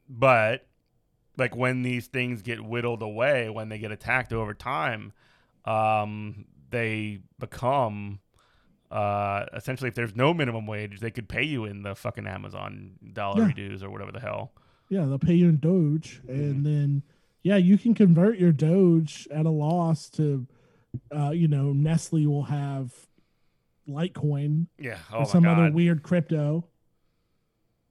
[0.07, 0.65] but
[1.39, 5.13] like when these things get whittled away, when they get attacked over time,
[5.65, 8.19] um, they become
[8.91, 12.91] uh, essentially if there's no minimum wage, they could pay you in the fucking Amazon
[13.13, 13.53] dollar Yeah.
[13.53, 14.51] dues or whatever the hell.
[14.89, 16.31] Yeah, they'll pay you in Doge, Mm-hmm.
[16.33, 17.03] and then
[17.43, 20.45] yeah, you can convert your Doge at a loss to,
[21.15, 22.91] uh, you know, Nestle will have
[23.87, 24.97] Litecoin Yeah.
[25.11, 26.65] or Oh my some other weird crypto.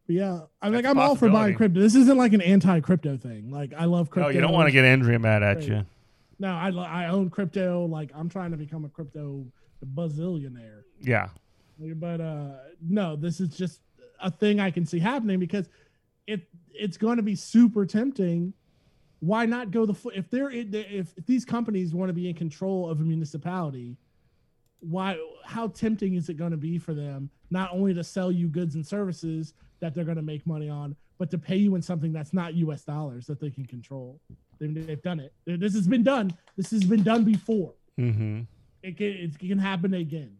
[0.09, 1.80] But yeah, I'm like That's I'm all for buying crypto.
[1.80, 3.50] This isn't like an anti-crypto thing.
[3.50, 4.30] Like I love crypto.
[4.30, 5.84] Oh, you don't want to get Andrea mad at you.
[6.38, 7.84] No, I I own crypto.
[7.84, 9.44] Like I'm trying to become a crypto
[9.94, 10.84] bazillionaire.
[10.98, 11.28] Yeah.
[11.78, 13.82] But uh no, this is just
[14.18, 15.68] a thing I can see happening because
[16.26, 18.54] it it's going to be super tempting.
[19.20, 22.88] Why not go the if they're if, if these companies want to be in control
[22.88, 23.98] of a municipality?
[24.80, 25.18] Why?
[25.44, 28.74] How tempting is it going to be for them not only to sell you goods
[28.74, 32.12] and services that they're going to make money on, but to pay you in something
[32.12, 32.83] that's not U.S.
[32.83, 34.20] dollars that they can control?
[34.59, 35.33] They've, they've done it.
[35.47, 36.33] This has been done.
[36.57, 37.74] This has been done before.
[37.99, 38.43] Mm-hmm.
[38.83, 40.37] It can, it can happen again.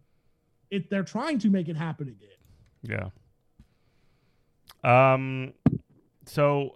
[0.70, 3.11] It they're trying to make it happen again.
[4.82, 5.11] Yeah.
[5.14, 5.55] Um.
[6.26, 6.74] so,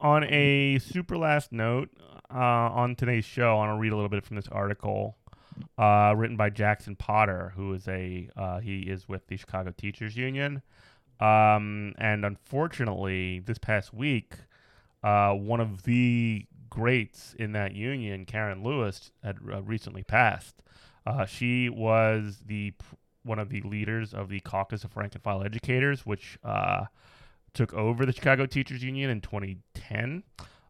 [0.00, 1.88] on a super last note,
[2.34, 5.16] uh, on today's show, I want to read a little bit from this article
[5.78, 10.16] uh, written by Jackson Potter, who is a uh, he is with the Chicago Teachers
[10.16, 10.62] Union.
[11.20, 14.34] Um, and unfortunately, this past week,
[15.02, 20.56] uh, one of the greats in that union, Karen Lewis, had uh, recently passed.
[21.06, 22.72] Uh, she was the
[23.24, 26.86] one of the leaders of the Caucus of Rank and File Educators, which uh,
[27.54, 30.24] took over the Chicago Teachers Union in 2010.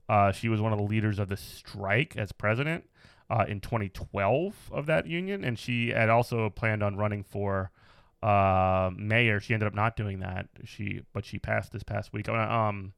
[0.08, 2.84] Uh, she was one of the leaders of the strike as president
[3.30, 7.70] uh, in 2012 of that union, and she had also planned on running for
[8.22, 9.40] uh, mayor.
[9.40, 10.48] She ended up not doing that.
[10.64, 12.28] She but she passed this past week.
[12.28, 12.92] i'm going Um,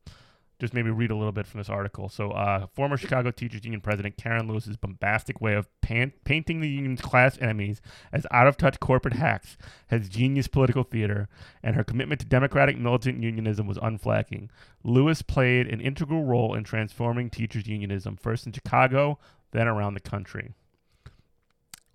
[0.60, 2.08] just maybe read a little bit from this article.
[2.08, 6.68] So, uh, former Chicago Teachers Union President Karen Lewis's bombastic way of pan- painting the
[6.68, 9.56] union's class enemies as out of touch corporate hacks
[9.88, 11.28] has genius political theater,
[11.62, 14.48] and her commitment to democratic militant unionism was unflagging.
[14.84, 19.18] Lewis played an integral role in transforming teachers' unionism, first in Chicago,
[19.50, 20.54] then around the country.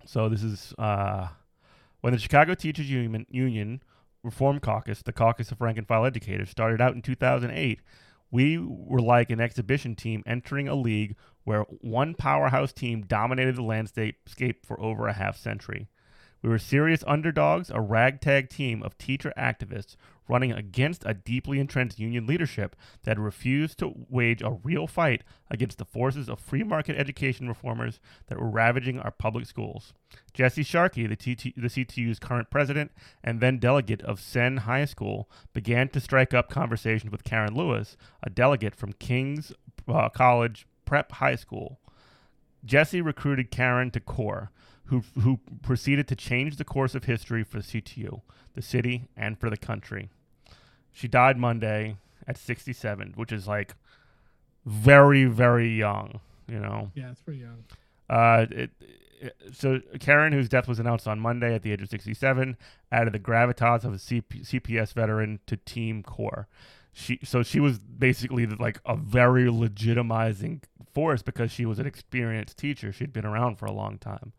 [0.06, 1.30] So, this is uh,
[2.02, 3.84] when the Chicago Teachers Union,
[4.24, 7.80] Reform Caucus, the caucus of rank and file educators, started out in 2008
[8.32, 13.64] we were like an exhibition team entering a league where one powerhouse team dominated the
[13.64, 15.88] landscape for over a half century.
[16.42, 19.96] We were serious underdogs, a ragtag team of teacher activists
[20.30, 25.80] running against a deeply entrenched union leadership that refused to wage a real fight against
[25.80, 29.92] the forces of free market education reformers that were ravaging our public schools.
[30.34, 32.92] Jesse Sharkey, the, TT, the CTU's current president
[33.24, 37.98] and then delegate of Senn High School, began to strike up conversations with Karen Lewis,
[38.24, 39.52] a delegate from King's
[39.88, 41.80] uh, College Prep High School.
[42.64, 44.52] Jesse recruited Karen to CORE,
[44.90, 48.22] who, who proceeded to change the course of history for the CTU,
[48.56, 50.10] the city, and for the country.
[50.92, 53.76] She died Monday at 67, which is like
[54.66, 56.92] very, very young, you know?
[56.96, 57.64] Yeah, it's pretty young.
[58.10, 58.72] Uh, it,
[59.22, 62.58] it, so Karen, whose death was announced on Monday at the age of 67,
[62.92, 66.48] added the gravitas of a CP, CPS veteran to Team Core.
[66.92, 72.58] She so she was basically like a very legitimizing force because she was an experienced
[72.58, 72.92] teacher.
[72.92, 74.34] She'd been around for a long time.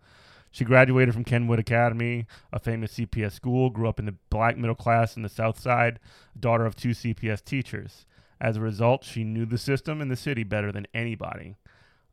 [0.51, 4.74] She graduated from Kenwood Academy, a famous CPS school, grew up in the black middle
[4.74, 6.01] class in the South Side,
[6.38, 8.05] daughter of two CPS teachers.
[8.40, 11.57] As a result, she knew the system and the city better than anybody.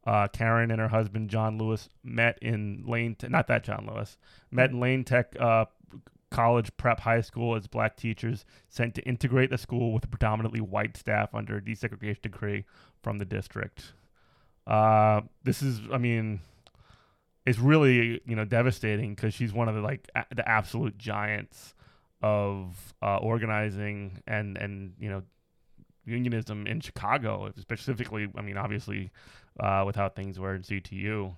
[0.05, 4.17] Uh, Karen and her husband John Lewis met in Lane, Te- not that John Lewis,
[4.51, 5.65] met in Lane Tech uh,
[6.29, 10.61] College Prep High School as black teachers sent to integrate the school with a predominantly
[10.61, 12.65] white staff under a desegregation decree
[13.01, 13.93] from the district.
[14.65, 16.41] Uh, this is, I mean,
[17.47, 21.73] it's really you know devastating because she's one of the like a- the absolute giants
[22.21, 25.23] of uh, organizing and and you know
[26.05, 28.27] unionism in Chicago specifically.
[28.37, 29.11] I mean, obviously
[29.61, 31.35] uh, with how things were in CTU,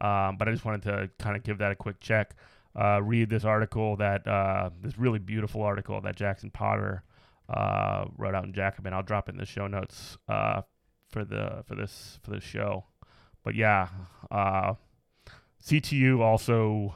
[0.00, 2.34] um, but I just wanted to kind of give that a quick check.
[2.74, 7.04] Uh, read this article that uh, this really beautiful article that Jackson Potter
[7.48, 8.92] uh, wrote out in Jacobin.
[8.92, 10.62] I'll drop it in the show notes uh,
[11.08, 12.84] for the for this for this show.
[13.44, 13.88] But yeah,
[14.30, 14.74] uh,
[15.66, 16.94] CTU also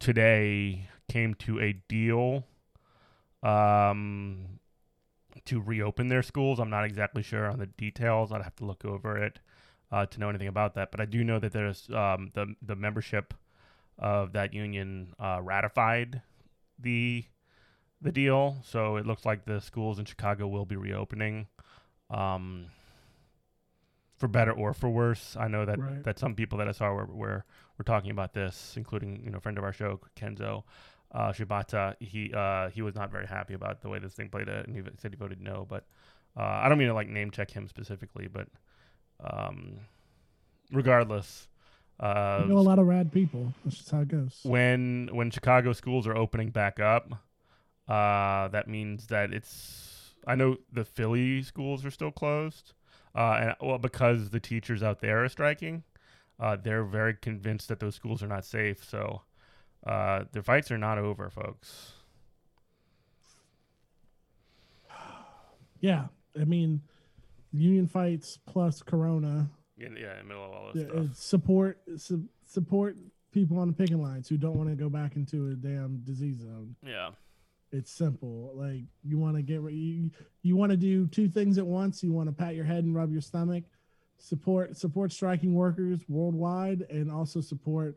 [0.00, 2.44] today came to a deal
[3.44, 4.58] um,
[5.44, 6.58] to reopen their schools.
[6.58, 8.32] I'm not exactly sure on the details.
[8.32, 9.38] I'd have to look over it
[9.92, 10.90] uh, to know anything about that.
[10.90, 13.34] But I do know that there's um, the the membership
[14.00, 16.22] of that union uh, ratified
[16.76, 17.24] the
[18.02, 21.46] the deal, so it looks like the schools in Chicago will be reopening.
[22.10, 22.66] Um,
[24.20, 25.34] for better or for worse.
[25.40, 26.04] I know that, Right.
[26.04, 27.44] that some people that I saw were, were
[27.78, 30.62] were talking about this, including you know friend of our show Kenzo
[31.12, 31.94] uh, Shibata.
[32.00, 34.76] He uh, he was not very happy about the way this thing played out, and
[34.76, 35.66] he said he voted no.
[35.68, 35.84] But
[36.36, 38.46] uh, I don't mean to like name check him specifically, but
[39.24, 39.80] um,
[40.70, 41.48] regardless,
[41.98, 43.52] uh, You know a lot of rad people.
[43.64, 44.40] That's just how it goes.
[44.42, 47.12] when when Chicago schools are opening back up,
[47.88, 49.96] uh, that means that it's.
[50.26, 52.74] I know the Philly schools are still closed,
[53.14, 55.82] uh, and well because the teachers out there are striking,
[56.38, 58.84] uh, they're very convinced that those schools are not safe.
[58.88, 59.22] So
[59.86, 61.92] uh, the fights are not over, folks.
[65.82, 66.08] Yeah,
[66.38, 66.82] I mean,
[67.52, 69.48] union fights plus Corona.
[69.78, 71.16] Yeah, yeah, in the middle of all this stuff.
[71.16, 72.96] support su- support
[73.32, 76.40] people on the picking lines who don't want to go back into a damn disease
[76.40, 76.76] zone.
[76.86, 77.10] Yeah,
[77.72, 78.52] It's simple.
[78.54, 80.10] Like you want to get you,
[80.42, 82.02] you want to do two things at once.
[82.02, 83.64] You want to pat your head and rub your stomach.
[84.18, 87.96] Support support striking workers worldwide, and also support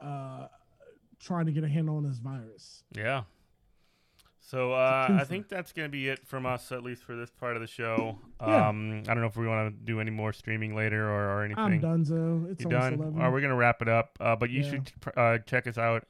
[0.00, 0.48] uh,
[1.18, 2.82] trying to get a handle on this virus.
[2.96, 3.22] yeah.
[4.42, 7.54] So uh, I think that's gonna be it from us, at least for this part
[7.54, 8.18] of the show.
[8.40, 8.68] Yeah.
[8.68, 11.44] Um, I don't know if we want to do any more streaming later or, or
[11.44, 11.62] anything.
[11.62, 12.94] I'm done, so it's You almost done?
[12.94, 13.20] 11.
[13.20, 14.16] Are we gonna wrap it up?
[14.18, 14.70] Uh, but you Yeah.
[14.70, 16.04] should uh, check us out,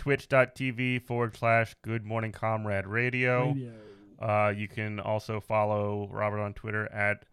[0.00, 3.48] twitch.tv forward slash Good Morning Comrade Radio.
[3.48, 3.72] Radio.
[4.18, 7.26] Uh, you can also follow Robert on Twitter at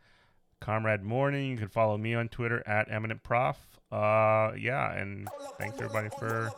[0.59, 1.51] Comrade Morning.
[1.51, 3.55] You can follow me on Twitter at Eminent Prof.
[3.89, 6.51] Uh, yeah, and thanks everybody for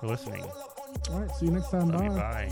[0.00, 0.44] for listening.
[1.10, 1.90] All right, see you next time.
[1.90, 2.10] Love you.
[2.10, 2.50] Bye.